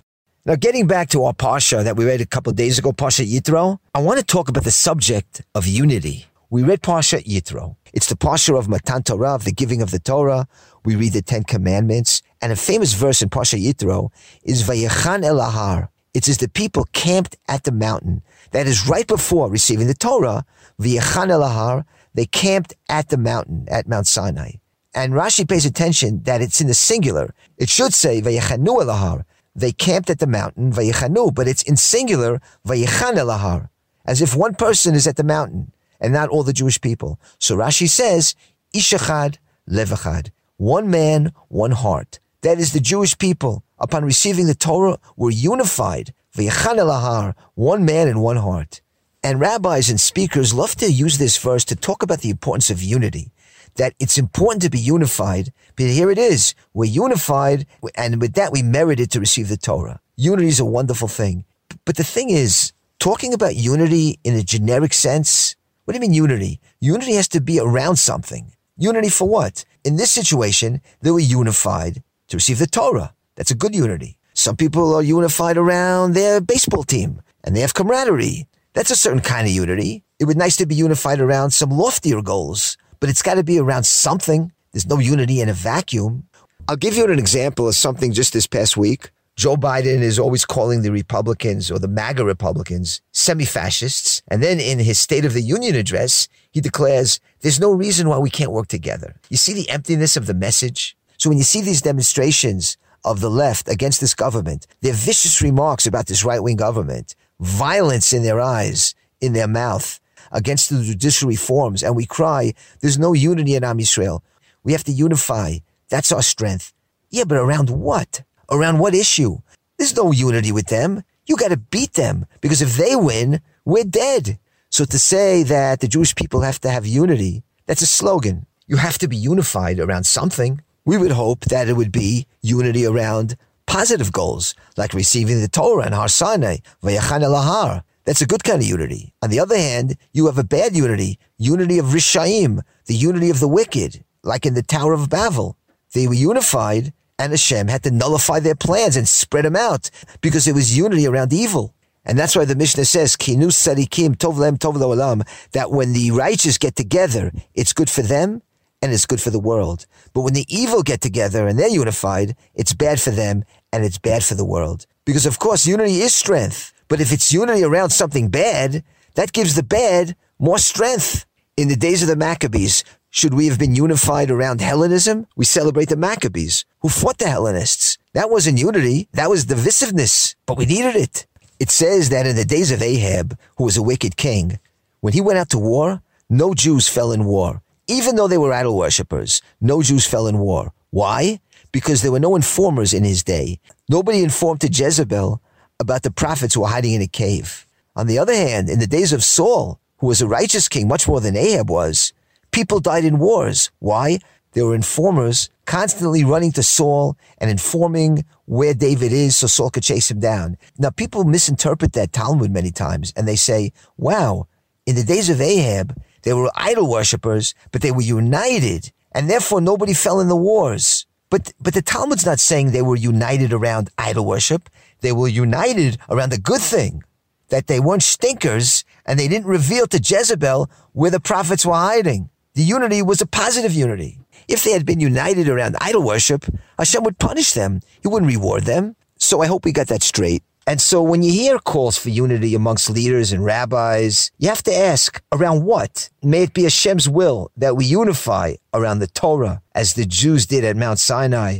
Now, 0.46 0.56
getting 0.56 0.86
back 0.86 1.10
to 1.10 1.24
our 1.24 1.34
Pasha 1.34 1.82
that 1.84 1.96
we 1.96 2.06
read 2.06 2.22
a 2.22 2.26
couple 2.26 2.52
days 2.54 2.78
ago, 2.78 2.92
Pasha 2.92 3.24
Yitro, 3.24 3.80
I 3.96 4.00
want 4.02 4.20
to 4.20 4.26
talk 4.26 4.50
about 4.50 4.64
the 4.64 4.72
subject 4.72 5.42
of 5.56 5.66
unity. 5.66 6.28
We 6.52 6.62
read 6.62 6.84
Pasha 6.84 7.18
Yitro. 7.24 7.78
It's 7.94 8.08
the 8.08 8.16
Pasha 8.16 8.54
of 8.56 8.68
Matan 8.68 9.04
Torah, 9.04 9.34
of 9.34 9.46
the 9.46 9.52
giving 9.52 9.82
of 9.82 9.90
the 9.90 10.00
Torah. 10.00 10.48
We 10.84 10.96
read 10.96 11.14
the 11.14 11.22
Ten 11.22 11.44
Commandments. 11.44 12.22
And 12.42 12.52
a 12.52 12.56
famous 12.56 12.94
verse 12.94 13.22
in 13.22 13.30
Pasha 13.30 13.56
Yitro 13.56 14.12
is 14.44 14.64
Vayechan 14.64 15.24
Elahar. 15.24 15.90
It's 16.14 16.30
as 16.30 16.38
the 16.38 16.50
people 16.50 16.86
camped 16.94 17.38
at 17.48 17.64
the 17.64 17.72
mountain. 17.72 18.22
That 18.52 18.68
is 18.68 18.88
right 18.88 19.08
before 19.08 19.50
receiving 19.50 19.88
the 19.88 19.96
Torah. 19.96 20.46
Vayechan 20.80 21.30
Elahar. 21.30 21.86
They 22.14 22.26
camped 22.26 22.76
at 22.88 23.10
the 23.10 23.18
mountain, 23.18 23.66
at 23.68 23.88
Mount 23.88 24.06
Sinai. 24.06 24.52
And 24.96 25.12
Rashi 25.12 25.48
pays 25.48 25.66
attention 25.66 26.24
that 26.24 26.42
it's 26.42 26.62
in 26.62 26.68
the 26.68 26.74
singular. 26.74 27.36
It 27.58 27.68
should 27.68 27.94
say 27.94 28.22
Vayechanu 28.22 28.82
Elahar. 28.82 29.26
They 29.54 29.74
camped 29.74 30.10
at 30.10 30.20
the 30.20 30.28
mountain, 30.28 30.72
Vayechanu, 30.72 31.36
but 31.36 31.50
it's 31.50 31.64
in 31.64 31.76
singular, 31.76 32.42
Vayechan 32.66 33.16
Elahar. 33.16 33.68
As 34.06 34.22
if 34.22 34.36
one 34.36 34.56
person 34.56 34.96
is 34.96 35.06
at 35.06 35.18
the 35.18 35.24
mountain 35.24 35.74
and 36.00 36.14
not 36.14 36.30
all 36.30 36.44
the 36.44 36.54
Jewish 36.54 36.80
people. 36.80 37.20
So 37.40 37.58
Rashi 37.58 37.90
says, 37.90 38.36
Ishachad 38.74 39.38
Levachad. 39.70 40.30
One 40.56 40.90
man, 40.90 41.34
one 41.50 41.72
heart. 41.72 42.20
That 42.42 42.60
is 42.60 42.72
the 42.72 42.80
Jewish 42.80 43.18
people. 43.18 43.66
Upon 43.78 44.06
receiving 44.06 44.46
the 44.46 44.56
Torah, 44.56 45.00
were 45.18 45.32
unified. 45.32 46.14
V'yachan 46.38 46.78
elahar, 46.78 47.34
one 47.56 47.84
man 47.84 48.08
and 48.08 48.22
one 48.22 48.38
heart. 48.38 48.82
And 49.22 49.42
rabbis 49.42 49.90
and 49.90 50.00
speakers 50.00 50.54
love 50.54 50.76
to 50.76 50.90
use 50.90 51.18
this 51.18 51.38
verse 51.38 51.66
to 51.66 51.76
talk 51.76 52.04
about 52.04 52.22
the 52.22 52.30
importance 52.30 52.70
of 52.70 52.82
unity. 52.82 53.34
That 53.76 53.94
it's 54.00 54.18
important 54.18 54.62
to 54.64 54.70
be 54.70 54.80
unified, 54.80 55.52
but 55.76 55.88
here 55.88 56.10
it 56.10 56.18
is. 56.18 56.56
We're 56.74 56.86
unified, 56.86 57.68
and 57.96 58.22
with 58.22 58.34
that 58.34 58.52
we 58.52 58.64
merited 58.64 59.12
to 59.12 59.20
receive 59.20 59.50
the 59.50 59.58
Torah. 59.58 60.00
Unity 60.16 60.48
is 60.48 60.60
a 60.60 60.66
wonderful 60.66 61.10
thing. 61.10 61.44
But 61.84 61.98
the 61.98 62.04
thing 62.04 62.30
is, 62.30 62.72
talking 63.00 63.34
about 63.34 63.56
unity 63.56 64.20
in 64.24 64.36
a 64.36 64.44
generic 64.44 64.94
sense, 64.94 65.56
what 65.84 65.94
do 65.94 65.98
you 65.98 66.02
mean 66.02 66.14
unity? 66.14 66.62
Unity 66.80 67.14
has 67.16 67.28
to 67.30 67.42
be 67.42 67.60
around 67.60 67.98
something. 67.98 68.54
Unity 68.78 69.10
for 69.10 69.28
what? 69.28 69.66
In 69.84 69.98
this 69.98 70.12
situation, 70.12 70.82
they 71.02 71.12
were 71.12 71.20
unified 71.20 72.02
to 72.28 72.38
receive 72.38 72.60
the 72.60 72.68
Torah. 72.68 73.14
That's 73.36 73.52
a 73.52 73.56
good 73.56 73.76
unity. 73.76 74.18
Some 74.34 74.56
people 74.56 74.96
are 74.96 75.04
unified 75.04 75.58
around 75.58 76.14
their 76.14 76.42
baseball 76.42 76.84
team 76.84 77.22
and 77.44 77.56
they 77.56 77.62
have 77.62 77.74
camaraderie. 77.74 78.48
That's 78.74 78.92
a 78.92 78.96
certain 78.96 79.22
kind 79.22 79.48
of 79.48 79.54
unity. 79.54 80.04
It 80.20 80.26
would 80.26 80.36
be 80.36 80.40
nice 80.40 80.56
to 80.58 80.66
be 80.66 80.76
unified 80.76 81.20
around 81.20 81.52
some 81.52 81.70
loftier 81.70 82.22
goals, 82.22 82.78
but 83.00 83.10
it's 83.10 83.22
got 83.22 83.36
to 83.36 83.44
be 83.44 83.60
around 83.60 83.86
something. 83.86 84.52
There's 84.72 84.88
no 84.88 85.00
unity 85.00 85.42
in 85.42 85.50
a 85.50 85.54
vacuum. 85.54 86.28
I'll 86.68 86.76
give 86.76 86.96
you 86.96 87.06
an 87.06 87.20
example 87.20 87.68
of 87.68 87.76
something 87.76 88.12
just 88.12 88.34
this 88.34 88.48
past 88.48 88.76
week. 88.76 89.12
Joe 89.36 89.58
Biden 89.58 90.02
is 90.02 90.18
always 90.18 90.46
calling 90.46 90.82
the 90.82 90.92
Republicans 90.92 91.70
or 91.70 91.78
the 91.78 91.90
MAGA 91.90 92.24
Republicans 92.24 93.02
semi-fascists. 93.12 94.22
And 94.30 94.42
then 94.42 94.62
in 94.62 94.80
his 94.80 94.98
State 94.98 95.26
of 95.26 95.34
the 95.34 95.42
Union 95.42 95.76
address, 95.76 96.30
he 96.52 96.62
declares 96.62 97.20
there's 97.42 97.60
no 97.60 97.72
reason 97.72 98.08
why 98.08 98.18
we 98.18 98.30
can't 98.30 98.54
work 98.54 98.68
together. 98.68 99.16
You 99.30 99.36
see 99.36 99.54
the 99.54 99.70
emptiness 99.70 100.16
of 100.16 100.26
the 100.26 100.34
message? 100.34 100.96
So 101.18 101.30
when 101.30 101.38
you 101.38 101.44
see 101.44 101.62
these 101.62 101.82
demonstrations 101.82 102.78
of 103.04 103.20
the 103.20 103.30
left 103.30 103.68
against 103.68 104.00
this 104.00 104.16
government, 104.16 104.68
their 104.82 104.94
vicious 104.94 105.42
remarks 105.42 105.86
about 105.86 106.08
this 106.08 106.24
right 106.24 106.42
wing 106.42 106.56
government, 106.56 107.16
violence 107.42 108.14
in 108.14 108.24
their 108.24 108.40
eyes, 108.40 108.96
in 109.20 109.34
their 109.34 109.48
mouth, 109.48 110.00
against 110.32 110.70
the 110.70 110.84
judicial 110.84 111.28
reforms, 111.28 111.84
and 111.84 111.96
we 111.96 112.06
cry, 112.06 112.54
there's 112.82 113.00
no 113.00 113.14
unity 113.14 113.56
in 113.56 113.64
Am 113.64 113.78
Yisrael. 113.78 114.22
We 114.64 114.72
have 114.72 114.84
to 114.86 114.92
unify. 114.92 115.58
That's 115.90 116.12
our 116.12 116.22
strength. 116.22 116.74
Yeah, 117.10 117.26
but 117.26 117.38
around 117.38 117.70
what? 117.70 118.24
Around 118.50 118.80
what 118.80 118.96
issue? 118.96 119.40
There's 119.78 119.96
no 119.96 120.12
unity 120.12 120.52
with 120.52 120.68
them. 120.68 121.04
You 121.26 121.38
got 121.38 121.50
to 121.50 121.58
beat 121.58 121.94
them 121.94 122.26
because 122.42 122.62
if 122.62 122.78
they 122.78 122.96
win, 122.96 123.42
we're 123.64 123.84
dead. 123.84 124.40
So 124.70 124.86
to 124.86 125.00
say 125.00 125.44
that 125.44 125.80
the 125.80 125.88
Jewish 125.88 126.16
people 126.16 126.42
have 126.42 126.60
to 126.62 126.70
have 126.70 126.86
unity, 126.86 127.44
that's 127.66 127.82
a 127.82 127.88
slogan. 127.88 128.46
You 128.68 128.78
have 128.78 128.98
to 129.00 129.08
be 129.08 129.16
unified 129.16 129.80
around 129.80 130.06
something 130.06 130.62
we 130.86 130.98
would 130.98 131.12
hope 131.12 131.46
that 131.46 131.68
it 131.68 131.74
would 131.74 131.92
be 131.92 132.28
unity 132.42 132.86
around 132.86 133.36
positive 133.66 134.12
goals, 134.12 134.54
like 134.78 134.94
receiving 134.94 135.42
the 135.42 135.48
Torah 135.48 135.86
and 135.86 135.96
Har 135.96 136.08
Sinai, 136.08 136.58
Vayachan 136.84 137.24
Elahar. 137.24 137.84
That's 138.06 138.22
a 138.22 138.28
good 138.28 138.44
kind 138.44 138.62
of 138.62 138.68
unity. 138.68 139.14
On 139.24 139.30
the 139.30 139.40
other 139.40 139.58
hand, 139.58 139.98
you 140.14 140.28
have 140.28 140.38
a 140.38 140.44
bad 140.44 140.76
unity, 140.76 141.20
unity 141.38 141.80
of 141.80 141.88
Rishaim, 141.88 142.62
the 142.86 142.96
unity 142.96 143.32
of 143.32 143.40
the 143.40 143.48
wicked, 143.48 144.04
like 144.24 144.46
in 144.46 144.54
the 144.54 144.62
Tower 144.62 144.94
of 144.94 145.10
Babel. 145.10 145.58
They 145.94 146.08
were 146.08 146.14
unified, 146.14 146.94
and 147.18 147.32
Hashem 147.32 147.68
had 147.68 147.84
to 147.84 147.92
nullify 147.92 148.40
their 148.40 148.56
plans 148.56 148.96
and 148.96 149.08
spread 149.08 149.46
them 149.46 149.56
out 149.56 149.90
because 150.22 150.48
it 150.48 150.54
was 150.54 150.78
unity 150.78 151.08
around 151.08 151.34
evil. 151.34 151.74
And 152.06 152.20
that's 152.20 152.36
why 152.36 152.46
the 152.46 152.56
Mishnah 152.56 152.86
says, 152.86 153.16
Kinus 153.16 153.58
Sadikim 153.58 154.16
Tov 154.16 154.38
Lem 154.38 154.58
Tov 154.58 155.28
that 155.54 155.72
when 155.72 155.94
the 155.94 156.12
righteous 156.12 156.60
get 156.60 156.76
together, 156.76 157.32
it's 157.56 157.74
good 157.74 157.90
for 157.90 158.04
them 158.04 158.44
and 158.84 158.94
it's 158.94 159.08
good 159.08 159.22
for 159.22 159.32
the 159.32 159.40
world. 159.40 159.88
But 160.14 160.22
when 160.22 160.34
the 160.34 160.46
evil 160.48 160.84
get 160.84 161.02
together 161.02 161.48
and 161.48 161.58
they're 161.58 161.68
unified, 161.68 162.36
it's 162.54 162.74
bad 162.74 163.02
for 163.02 163.10
them 163.10 163.44
and 163.74 163.84
it's 163.84 163.98
bad 163.98 164.24
for 164.24 164.36
the 164.36 164.46
world. 164.46 164.86
Because 165.06 165.26
of 165.26 165.40
course, 165.40 165.66
unity 165.66 166.02
is 166.02 166.14
strength. 166.14 166.72
But 166.88 167.02
if 167.02 167.12
it's 167.12 167.34
unity 167.34 167.64
around 167.64 167.90
something 167.90 168.30
bad, 168.30 168.84
that 169.16 169.34
gives 169.34 169.56
the 169.56 169.64
bad 169.64 170.16
more 170.40 170.58
strength. 170.58 171.26
In 171.58 171.70
the 171.70 171.78
days 171.78 172.02
of 172.02 172.10
the 172.10 172.18
Maccabees, 172.18 172.84
should 173.10 173.34
we 173.34 173.48
have 173.48 173.58
been 173.58 173.76
unified 173.76 174.30
around 174.30 174.60
Hellenism? 174.60 175.26
We 175.38 175.46
celebrate 175.46 175.88
the 175.88 175.96
Maccabees, 175.96 176.66
who 176.82 176.90
fought 176.90 177.18
the 177.18 177.30
Hellenists. 177.30 177.98
That 178.14 178.30
wasn't 178.30 178.60
unity, 178.60 179.08
that 179.14 179.30
was 179.30 179.46
divisiveness, 179.46 180.36
but 180.46 180.58
we 180.58 180.66
needed 180.66 180.98
it. 180.98 181.26
It 181.58 181.70
says 181.70 182.10
that 182.10 182.28
in 182.28 182.36
the 182.36 182.44
days 182.44 182.72
of 182.72 182.82
Ahab, 182.82 183.38
who 183.58 183.64
was 183.64 183.78
a 183.78 183.82
wicked 183.82 184.18
king, 184.18 184.60
when 185.00 185.14
he 185.14 185.22
went 185.22 185.40
out 185.40 185.50
to 185.52 185.58
war, 185.58 186.02
no 186.30 186.54
Jews 186.54 186.90
fell 186.90 187.14
in 187.14 187.24
war. 187.24 187.62
Even 187.88 188.16
though 188.16 188.28
they 188.28 188.38
were 188.38 188.52
idol 188.52 188.76
worshippers, 188.76 189.42
no 189.62 189.82
Jews 189.82 190.06
fell 190.06 190.28
in 190.28 190.40
war. 190.40 190.74
Why? 190.90 191.40
Because 191.72 192.02
there 192.02 192.12
were 192.12 192.20
no 192.20 192.36
informers 192.36 192.94
in 192.94 193.06
his 193.06 193.24
day. 193.24 193.60
Nobody 193.88 194.24
informed 194.24 194.60
to 194.62 194.68
Jezebel 194.68 195.42
about 195.80 196.04
the 196.04 196.12
prophets 196.12 196.54
who 196.54 196.62
were 196.62 196.68
hiding 196.68 196.94
in 196.94 197.02
a 197.02 197.08
cave. 197.08 197.66
On 197.96 198.08
the 198.08 198.20
other 198.20 198.34
hand, 198.34 198.70
in 198.70 198.80
the 198.80 198.88
days 198.88 199.14
of 199.14 199.24
Saul, 199.24 199.80
who 199.98 200.08
was 200.08 200.22
a 200.22 200.28
righteous 200.28 200.68
king 200.68 200.88
much 200.88 201.08
more 201.08 201.22
than 201.22 201.38
Ahab 201.38 201.70
was, 201.70 202.14
people 202.52 202.80
died 202.80 203.06
in 203.06 203.20
wars. 203.20 203.72
Why? 203.80 204.20
There 204.54 204.66
were 204.66 204.76
informers 204.76 205.50
constantly 205.66 206.24
running 206.24 206.52
to 206.54 206.64
Saul 206.64 207.18
and 207.40 207.50
informing 207.50 208.24
where 208.46 208.74
David 208.74 209.12
is 209.12 209.36
so 209.36 209.48
Saul 209.48 209.70
could 209.70 209.84
chase 209.84 210.10
him 210.10 210.20
down. 210.20 210.58
Now, 210.78 210.92
people 210.92 211.24
misinterpret 211.24 211.94
that 211.94 212.14
Talmud 212.14 212.52
many 212.52 212.72
times 212.72 213.12
and 213.16 213.28
they 213.28 213.36
say, 213.36 213.74
wow, 213.98 214.48
in 214.86 214.96
the 214.96 215.04
days 215.04 215.30
of 215.30 215.42
Ahab, 215.42 216.00
they 216.22 216.34
were 216.34 216.52
idol 216.56 216.90
worshippers, 216.90 217.54
but 217.72 217.82
they 217.82 217.92
were 217.92 218.02
united, 218.02 218.92
and 219.12 219.30
therefore 219.30 219.62
nobody 219.62 219.94
fell 219.94 220.20
in 220.20 220.28
the 220.28 220.36
wars. 220.36 221.06
But, 221.30 221.54
but 221.60 221.74
the 221.74 221.82
Talmud's 221.82 222.26
not 222.26 222.40
saying 222.40 222.72
they 222.72 222.82
were 222.82 222.96
united 222.96 223.52
around 223.52 223.90
idol 223.98 224.26
worship. 224.26 224.70
They 225.06 225.12
were 225.12 225.28
united 225.28 226.00
around 226.10 226.32
the 226.32 226.40
good 226.40 226.62
thing, 226.62 227.04
that 227.50 227.68
they 227.68 227.80
weren't 227.80 228.02
stinkers 228.02 228.84
and 229.06 229.20
they 229.20 229.28
didn't 229.28 229.46
reveal 229.46 229.86
to 229.88 230.02
Jezebel 230.04 230.68
where 230.94 231.12
the 231.12 231.20
prophets 231.20 231.64
were 231.64 231.76
hiding. 231.76 232.30
The 232.56 232.64
unity 232.64 233.04
was 233.04 233.22
a 233.22 233.28
positive 233.28 233.72
unity. 233.72 234.18
If 234.48 234.64
they 234.64 234.72
had 234.72 234.84
been 234.84 235.00
united 235.00 235.48
around 235.48 235.78
idol 235.80 236.02
worship, 236.02 236.46
Hashem 236.80 237.04
would 237.04 237.20
punish 237.20 237.52
them. 237.54 237.82
He 238.02 238.08
wouldn't 238.08 238.32
reward 238.32 238.64
them. 238.64 238.96
So 239.20 239.42
I 239.44 239.46
hope 239.46 239.64
we 239.64 239.72
got 239.72 239.90
that 239.90 240.02
straight. 240.02 240.42
And 240.66 240.82
so 240.82 241.04
when 241.04 241.22
you 241.22 241.32
hear 241.32 241.60
calls 241.60 242.00
for 242.00 242.10
unity 242.10 242.56
amongst 242.56 242.90
leaders 242.90 243.32
and 243.32 243.46
rabbis, 243.46 244.32
you 244.40 244.50
have 244.50 244.64
to 244.64 244.76
ask, 244.76 245.22
around 245.32 245.66
what? 245.66 246.10
May 246.24 246.42
it 246.44 246.56
be 246.56 246.64
Hashem's 246.64 247.08
will 247.08 247.52
that 247.58 247.78
we 247.78 247.86
unify 247.86 248.56
around 248.74 248.98
the 249.00 249.14
Torah, 249.22 249.62
as 249.76 249.94
the 249.94 250.06
Jews 250.06 250.48
did 250.48 250.64
at 250.64 250.76
Mount 250.76 250.98
Sinai. 250.98 251.60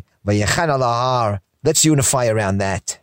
Let's 1.64 1.86
unify 1.86 2.28
around 2.28 2.58
that. 2.58 3.00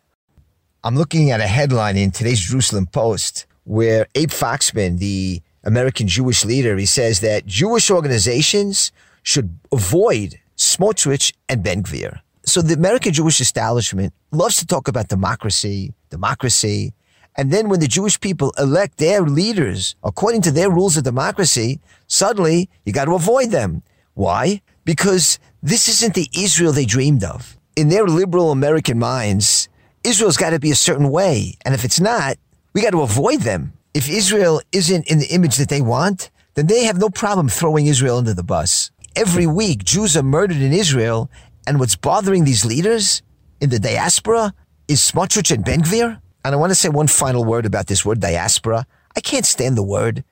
I'm 0.84 0.96
looking 0.96 1.30
at 1.30 1.40
a 1.40 1.46
headline 1.46 1.96
in 1.96 2.10
today's 2.10 2.40
Jerusalem 2.40 2.86
Post 2.86 3.46
where 3.62 4.08
Abe 4.16 4.30
Foxman, 4.30 4.98
the 4.98 5.40
American 5.62 6.08
Jewish 6.08 6.44
leader, 6.44 6.76
he 6.76 6.86
says 6.86 7.20
that 7.20 7.46
Jewish 7.46 7.88
organizations 7.88 8.90
should 9.22 9.56
avoid 9.70 10.40
Smotrich 10.56 11.34
and 11.48 11.62
Ben 11.62 11.84
Gvir. 11.84 12.18
So 12.44 12.60
the 12.60 12.74
American 12.74 13.12
Jewish 13.12 13.40
establishment 13.40 14.12
loves 14.32 14.56
to 14.56 14.66
talk 14.66 14.88
about 14.88 15.06
democracy, 15.06 15.94
democracy. 16.10 16.94
And 17.36 17.52
then 17.52 17.68
when 17.68 17.78
the 17.78 17.86
Jewish 17.86 18.18
people 18.18 18.52
elect 18.58 18.98
their 18.98 19.22
leaders 19.22 19.94
according 20.02 20.42
to 20.42 20.50
their 20.50 20.68
rules 20.68 20.96
of 20.96 21.04
democracy, 21.04 21.80
suddenly 22.08 22.68
you 22.84 22.92
got 22.92 23.04
to 23.04 23.14
avoid 23.14 23.52
them. 23.52 23.84
Why? 24.14 24.62
Because 24.84 25.38
this 25.62 25.86
isn't 25.88 26.14
the 26.14 26.28
Israel 26.36 26.72
they 26.72 26.86
dreamed 26.86 27.22
of. 27.22 27.56
In 27.76 27.88
their 27.88 28.06
liberal 28.06 28.50
American 28.50 28.98
minds, 28.98 29.61
Israel's 30.04 30.36
got 30.36 30.50
to 30.50 30.58
be 30.58 30.70
a 30.70 30.76
certain 30.76 31.10
way. 31.10 31.56
And 31.64 31.74
if 31.74 31.84
it's 31.84 32.00
not, 32.00 32.36
we 32.72 32.82
got 32.82 32.90
to 32.90 33.02
avoid 33.02 33.40
them. 33.40 33.72
If 33.94 34.08
Israel 34.08 34.60
isn't 34.72 35.10
in 35.10 35.18
the 35.18 35.26
image 35.26 35.56
that 35.56 35.68
they 35.68 35.80
want, 35.80 36.30
then 36.54 36.66
they 36.66 36.84
have 36.84 36.98
no 36.98 37.10
problem 37.10 37.48
throwing 37.48 37.86
Israel 37.86 38.18
under 38.18 38.34
the 38.34 38.42
bus. 38.42 38.90
Every 39.14 39.46
week, 39.46 39.84
Jews 39.84 40.16
are 40.16 40.22
murdered 40.22 40.62
in 40.62 40.72
Israel 40.72 41.30
and 41.66 41.78
what's 41.78 41.96
bothering 41.96 42.44
these 42.44 42.64
leaders 42.64 43.22
in 43.60 43.70
the 43.70 43.78
diaspora 43.78 44.54
is 44.88 45.00
Smotrich 45.00 45.54
and 45.54 45.64
Ben 45.64 45.82
Gvir. 45.82 46.20
And 46.44 46.54
I 46.54 46.58
want 46.58 46.70
to 46.70 46.74
say 46.74 46.88
one 46.88 47.06
final 47.06 47.44
word 47.44 47.66
about 47.66 47.86
this 47.86 48.04
word 48.04 48.20
diaspora. 48.20 48.86
I 49.16 49.20
can't 49.20 49.46
stand 49.46 49.76
the 49.76 49.82
word. 49.82 50.24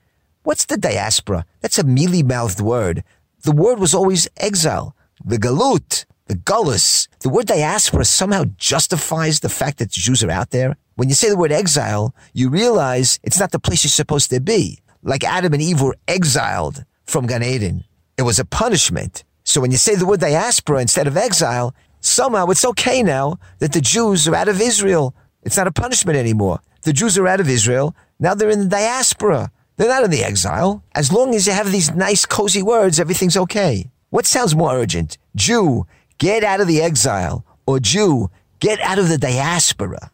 What's 0.42 0.64
the 0.64 0.76
diaspora? 0.76 1.44
That's 1.60 1.78
a 1.78 1.84
mealy 1.84 2.22
mouthed 2.22 2.60
word. 2.60 3.04
The 3.42 3.52
word 3.52 3.78
was 3.78 3.94
always 3.94 4.28
exile, 4.36 4.96
the 5.24 5.36
galut, 5.36 6.04
the 6.30 6.36
gullus. 6.36 7.08
The 7.22 7.28
word 7.28 7.46
diaspora 7.46 8.04
somehow 8.04 8.44
justifies 8.56 9.40
the 9.40 9.48
fact 9.48 9.78
that 9.78 9.90
Jews 9.90 10.22
are 10.22 10.30
out 10.30 10.50
there. 10.50 10.76
When 10.94 11.08
you 11.08 11.16
say 11.16 11.28
the 11.28 11.36
word 11.36 11.50
exile, 11.50 12.14
you 12.32 12.48
realize 12.48 13.18
it's 13.24 13.40
not 13.40 13.50
the 13.50 13.58
place 13.58 13.82
you're 13.82 13.90
supposed 13.90 14.30
to 14.30 14.40
be. 14.40 14.78
Like 15.02 15.24
Adam 15.24 15.52
and 15.54 15.60
Eve 15.60 15.82
were 15.82 15.96
exiled 16.06 16.84
from 17.04 17.26
Gan 17.26 17.42
Eden. 17.42 17.82
It 18.16 18.22
was 18.22 18.38
a 18.38 18.44
punishment. 18.44 19.24
So 19.42 19.60
when 19.60 19.72
you 19.72 19.76
say 19.76 19.96
the 19.96 20.06
word 20.06 20.20
diaspora 20.20 20.80
instead 20.80 21.08
of 21.08 21.16
exile, 21.16 21.74
somehow 21.98 22.46
it's 22.46 22.64
okay 22.64 23.02
now 23.02 23.40
that 23.58 23.72
the 23.72 23.80
Jews 23.80 24.28
are 24.28 24.36
out 24.36 24.46
of 24.46 24.60
Israel. 24.60 25.16
It's 25.42 25.56
not 25.56 25.66
a 25.66 25.72
punishment 25.72 26.16
anymore. 26.16 26.60
The 26.82 26.92
Jews 26.92 27.18
are 27.18 27.26
out 27.26 27.40
of 27.40 27.48
Israel. 27.48 27.96
Now 28.20 28.34
they're 28.34 28.50
in 28.50 28.60
the 28.60 28.76
diaspora. 28.78 29.50
They're 29.78 29.88
not 29.88 30.04
in 30.04 30.12
the 30.12 30.22
exile. 30.22 30.84
As 30.94 31.12
long 31.12 31.34
as 31.34 31.48
you 31.48 31.54
have 31.54 31.72
these 31.72 31.92
nice, 31.92 32.24
cozy 32.24 32.62
words, 32.62 33.00
everything's 33.00 33.36
okay. 33.36 33.90
What 34.10 34.26
sounds 34.26 34.56
more 34.56 34.74
urgent? 34.74 35.18
Jew, 35.36 35.86
get 36.20 36.44
out 36.44 36.60
of 36.60 36.68
the 36.68 36.80
exile. 36.80 37.44
Or 37.66 37.80
Jew, 37.80 38.30
get 38.60 38.78
out 38.80 39.00
of 39.00 39.08
the 39.08 39.18
diaspora. 39.18 40.12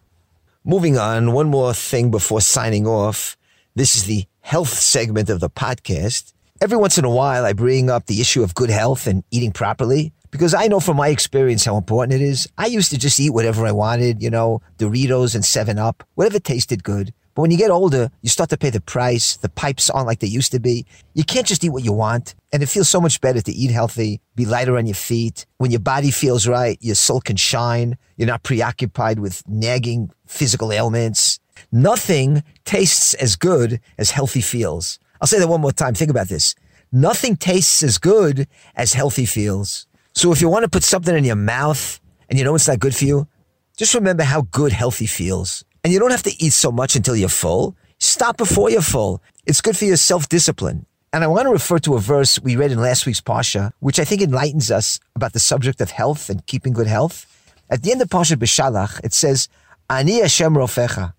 Moving 0.64 0.97
on, 0.97 1.33
one 1.33 1.51
more 1.51 1.75
thing 1.75 2.11
before 2.11 2.40
signing 2.40 2.87
off. 2.87 3.37
This 3.75 3.95
is 3.95 4.05
the 4.05 4.25
health 4.40 4.71
segment 4.71 5.29
of 5.29 5.40
the 5.40 5.51
podcast. 5.51 6.33
Every 6.62 6.79
once 6.79 6.97
in 6.97 7.05
a 7.05 7.11
while, 7.11 7.45
I 7.45 7.53
bring 7.53 7.90
up 7.90 8.07
the 8.07 8.21
issue 8.21 8.42
of 8.42 8.55
good 8.55 8.71
health 8.71 9.07
and 9.07 9.23
eating 9.31 9.53
properly 9.53 10.12
because 10.37 10.53
I 10.53 10.66
know 10.66 10.81
from 10.81 10.99
my 10.99 11.09
experience 11.09 11.64
how 11.64 11.79
important 11.79 12.20
it 12.20 12.20
is. 12.20 12.46
I 12.59 12.66
used 12.66 12.90
to 12.90 12.99
just 12.99 13.18
eat 13.18 13.31
whatever 13.31 13.64
I 13.64 13.72
wanted, 13.72 14.22
you 14.22 14.29
know, 14.29 14.61
Doritos 14.77 15.35
and 15.35 15.42
7 15.42 15.79
Up, 15.79 16.05
whatever 16.14 16.38
tasted 16.38 16.85
good. 16.85 17.14
But 17.35 17.42
when 17.42 17.51
you 17.51 17.57
get 17.57 17.70
older, 17.70 18.11
you 18.20 18.29
start 18.29 18.51
to 18.51 18.59
pay 18.59 18.68
the 18.68 18.83
price. 18.83 19.37
The 19.37 19.49
pipes 19.49 19.88
aren't 19.88 20.07
like 20.07 20.20
they 20.20 20.27
used 20.27 20.53
to 20.53 20.61
be. 20.61 20.85
You 21.14 21.25
can't 21.25 21.46
just 21.46 21.64
eat 21.64 21.70
what 21.70 21.85
you 21.85 21.92
want. 21.94 22.35
And 22.53 22.62
it 22.62 22.66
feels 22.66 22.90
so 22.90 23.01
much 23.01 23.22
better 23.22 23.40
to 23.40 23.51
eat 23.53 23.70
healthy, 23.70 24.20
be 24.35 24.44
lighter 24.44 24.77
on 24.77 24.87
your 24.87 24.94
feet. 24.94 25.46
When 25.57 25.70
your 25.70 25.81
body 25.81 26.11
feels 26.11 26.46
right, 26.46 26.77
your 26.83 26.96
soul 26.96 27.22
can 27.22 27.37
shine. 27.37 27.96
You're 28.18 28.29
not 28.29 28.42
preoccupied 28.42 29.18
with 29.18 29.42
nagging 29.49 30.11
physical 30.27 30.70
ailments. 30.70 31.40
Nothing 31.72 32.44
tastes 32.66 33.14
as 33.14 33.37
good 33.37 33.81
as 33.96 34.11
healthy 34.11 34.42
feels. 34.42 34.99
I'll 35.18 35.29
say 35.29 35.38
that 35.38 35.49
one 35.49 35.62
more 35.62 35.72
time. 35.72 35.94
Think 35.94 36.11
about 36.11 36.29
this. 36.29 36.55
Nothing 36.92 37.37
tastes 37.37 37.83
as 37.83 37.96
good 37.96 38.49
as 38.75 38.92
healthy 38.92 39.25
feels. 39.25 39.87
So 40.17 40.33
if 40.33 40.41
you 40.41 40.49
want 40.49 40.63
to 40.63 40.71
put 40.71 40.83
something 40.83 41.15
in 41.15 41.25
your 41.25 41.37
mouth 41.37 42.01
and 42.31 42.39
you 42.39 42.45
know 42.47 42.55
it's 42.55 42.67
not 42.67 42.81
good 42.81 42.97
for 42.97 43.05
you, 43.05 43.29
just 43.77 43.93
remember 43.93 44.23
how 44.23 44.49
good 44.51 44.73
healthy 44.73 45.05
feels. 45.05 45.63
And 45.85 45.93
you 45.93 45.99
don't 45.99 46.11
have 46.11 46.23
to 46.23 46.43
eat 46.43 46.55
so 46.55 46.73
much 46.73 46.97
until 46.97 47.15
you're 47.15 47.29
full. 47.29 47.77
Stop 47.99 48.39
before 48.39 48.71
you're 48.71 48.81
full. 48.81 49.23
It's 49.45 49.61
good 49.61 49.77
for 49.77 49.85
your 49.85 49.99
self 49.99 50.27
discipline. 50.31 50.87
And 51.13 51.23
I 51.23 51.27
want 51.27 51.45
to 51.45 51.51
refer 51.51 51.79
to 51.81 51.97
a 51.97 52.01
verse 52.01 52.41
we 52.41 52.57
read 52.57 52.73
in 52.73 52.81
last 52.81 53.05
week's 53.05 53.21
Pasha, 53.21 53.73
which 53.81 54.01
I 54.01 54.07
think 54.07 54.23
enlightens 54.23 54.71
us 54.71 54.99
about 55.15 55.35
the 55.35 55.39
subject 55.39 55.83
of 55.83 55.91
health 55.91 56.31
and 56.31 56.47
keeping 56.47 56.73
good 56.73 56.87
health. 56.87 57.27
At 57.69 57.83
the 57.83 57.93
end 57.93 58.01
of 58.01 58.09
Pasha 58.09 58.39
Bishalach, 58.39 59.05
it 59.05 59.13
says, 59.13 59.51
Ani 59.91 60.21
Hashem 60.21 60.55
Rofecha. 60.55 61.13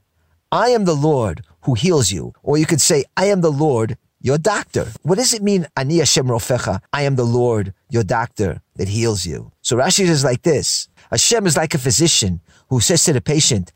I 0.52 0.70
am 0.70 0.86
the 0.86 0.96
Lord 0.96 1.44
who 1.62 1.76
heals 1.76 2.10
you. 2.10 2.34
Or 2.42 2.58
you 2.58 2.66
could 2.66 2.82
say, 2.82 3.04
I 3.16 3.26
am 3.26 3.42
the 3.42 3.52
Lord, 3.52 3.96
your 4.21 4.38
doctor. 4.38 4.88
What 5.03 5.15
does 5.17 5.34
it 5.34 5.43
mean, 5.43 5.67
Ani 5.75 5.97
Hashem 5.97 6.27
Rofecha? 6.27 6.80
I 6.93 7.03
am 7.03 7.15
the 7.15 7.23
Lord, 7.23 7.73
your 7.89 8.03
doctor 8.03 8.62
that 8.75 8.88
heals 8.88 9.25
you. 9.25 9.51
So 9.62 9.77
Rashi 9.77 10.06
says 10.06 10.23
like 10.23 10.41
this. 10.43 10.89
Hashem 11.12 11.45
is 11.45 11.56
like 11.56 11.73
a 11.73 11.77
physician 11.77 12.41
who 12.69 12.80
says 12.80 13.03
to 13.06 13.13
the 13.13 13.21
patient, 13.21 13.71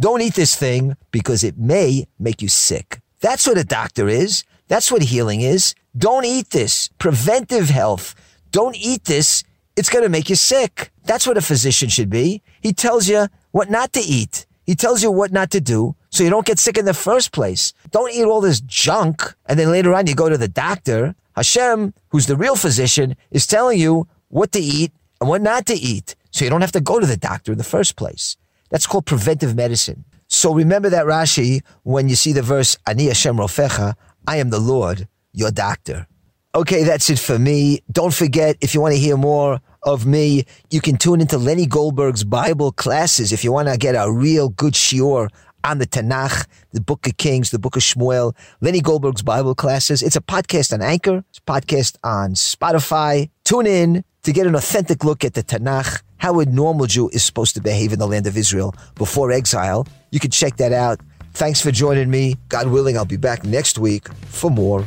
Don't 0.00 0.22
eat 0.22 0.34
this 0.34 0.56
thing 0.56 0.96
because 1.10 1.44
it 1.44 1.58
may 1.58 2.06
make 2.18 2.42
you 2.42 2.48
sick. 2.48 3.00
That's 3.20 3.46
what 3.46 3.58
a 3.58 3.64
doctor 3.64 4.08
is. 4.08 4.44
That's 4.68 4.90
what 4.90 5.02
healing 5.02 5.42
is. 5.42 5.74
Don't 5.96 6.24
eat 6.24 6.50
this. 6.50 6.88
Preventive 6.98 7.68
health. 7.68 8.14
Don't 8.50 8.76
eat 8.76 9.04
this. 9.04 9.44
It's 9.76 9.90
going 9.90 10.04
to 10.04 10.08
make 10.08 10.28
you 10.30 10.36
sick. 10.36 10.90
That's 11.04 11.26
what 11.26 11.36
a 11.36 11.42
physician 11.42 11.88
should 11.88 12.10
be. 12.10 12.42
He 12.60 12.72
tells 12.72 13.08
you 13.08 13.28
what 13.52 13.70
not 13.70 13.92
to 13.92 14.00
eat. 14.00 14.45
He 14.66 14.74
tells 14.74 15.02
you 15.02 15.10
what 15.10 15.32
not 15.32 15.50
to 15.52 15.60
do 15.60 15.94
so 16.10 16.24
you 16.24 16.30
don't 16.30 16.46
get 16.46 16.58
sick 16.58 16.76
in 16.76 16.84
the 16.84 16.94
first 16.94 17.32
place. 17.32 17.72
Don't 17.90 18.12
eat 18.12 18.24
all 18.24 18.40
this 18.40 18.60
junk 18.60 19.34
and 19.46 19.58
then 19.58 19.70
later 19.70 19.94
on 19.94 20.06
you 20.06 20.14
go 20.14 20.28
to 20.28 20.36
the 20.38 20.48
doctor. 20.48 21.14
Hashem, 21.36 21.94
who's 22.08 22.26
the 22.26 22.36
real 22.36 22.56
physician, 22.56 23.16
is 23.30 23.46
telling 23.46 23.78
you 23.78 24.08
what 24.28 24.52
to 24.52 24.58
eat 24.58 24.92
and 25.20 25.28
what 25.28 25.42
not 25.42 25.66
to 25.66 25.74
eat 25.74 26.16
so 26.30 26.44
you 26.44 26.50
don't 26.50 26.62
have 26.62 26.72
to 26.72 26.80
go 26.80 26.98
to 26.98 27.06
the 27.06 27.16
doctor 27.16 27.52
in 27.52 27.58
the 27.58 27.64
first 27.64 27.96
place. 27.96 28.36
That's 28.70 28.86
called 28.86 29.06
preventive 29.06 29.54
medicine. 29.54 30.04
So 30.26 30.52
remember 30.52 30.90
that 30.90 31.06
Rashi 31.06 31.62
when 31.84 32.08
you 32.08 32.16
see 32.16 32.32
the 32.32 32.42
verse 32.42 32.76
Ani 32.86 33.06
Hashem 33.06 33.36
Rofecha, 33.36 33.94
I 34.26 34.38
am 34.38 34.50
the 34.50 34.58
Lord, 34.58 35.06
your 35.32 35.52
doctor. 35.52 36.08
Okay, 36.56 36.84
that's 36.84 37.10
it 37.10 37.18
for 37.18 37.38
me. 37.38 37.82
Don't 37.92 38.14
forget, 38.14 38.56
if 38.62 38.72
you 38.72 38.80
want 38.80 38.94
to 38.94 38.98
hear 38.98 39.18
more 39.18 39.60
of 39.82 40.06
me. 40.06 40.46
You 40.70 40.80
can 40.80 40.96
tune 40.96 41.20
into 41.20 41.36
Lenny 41.36 41.66
Goldberg's 41.66 42.24
Bible 42.24 42.72
classes 42.72 43.30
if 43.30 43.44
you 43.44 43.52
want 43.52 43.68
to 43.68 43.76
get 43.76 43.92
a 43.92 44.10
real 44.10 44.48
good 44.48 44.72
shiur 44.72 45.28
on 45.64 45.78
the 45.78 45.86
Tanakh, 45.86 46.46
the 46.72 46.80
Book 46.80 47.06
of 47.06 47.18
Kings, 47.18 47.50
the 47.50 47.58
Book 47.58 47.76
of 47.76 47.82
Shmuel, 47.82 48.34
Lenny 48.62 48.80
Goldberg's 48.80 49.20
Bible 49.20 49.54
classes. 49.54 50.02
It's 50.02 50.16
a 50.16 50.22
podcast 50.22 50.72
on 50.72 50.80
Anchor. 50.80 51.22
It's 51.28 51.38
a 51.38 51.42
podcast 51.42 51.98
on 52.02 52.30
Spotify. 52.32 53.28
Tune 53.44 53.66
in 53.66 54.02
to 54.22 54.32
get 54.32 54.46
an 54.46 54.54
authentic 54.54 55.04
look 55.04 55.26
at 55.26 55.34
the 55.34 55.42
Tanakh, 55.42 56.02
how 56.16 56.40
a 56.40 56.46
normal 56.46 56.86
Jew 56.86 57.10
is 57.10 57.22
supposed 57.22 57.54
to 57.56 57.60
behave 57.60 57.92
in 57.92 57.98
the 57.98 58.08
land 58.08 58.26
of 58.26 58.34
Israel 58.34 58.74
before 58.94 59.30
exile. 59.30 59.86
You 60.10 60.20
can 60.20 60.30
check 60.30 60.56
that 60.56 60.72
out. 60.72 61.00
Thanks 61.34 61.60
for 61.60 61.70
joining 61.70 62.10
me. 62.10 62.36
God 62.48 62.68
willing, 62.68 62.96
I'll 62.96 63.04
be 63.04 63.18
back 63.18 63.44
next 63.44 63.78
week 63.78 64.08
for 64.24 64.50
more 64.50 64.86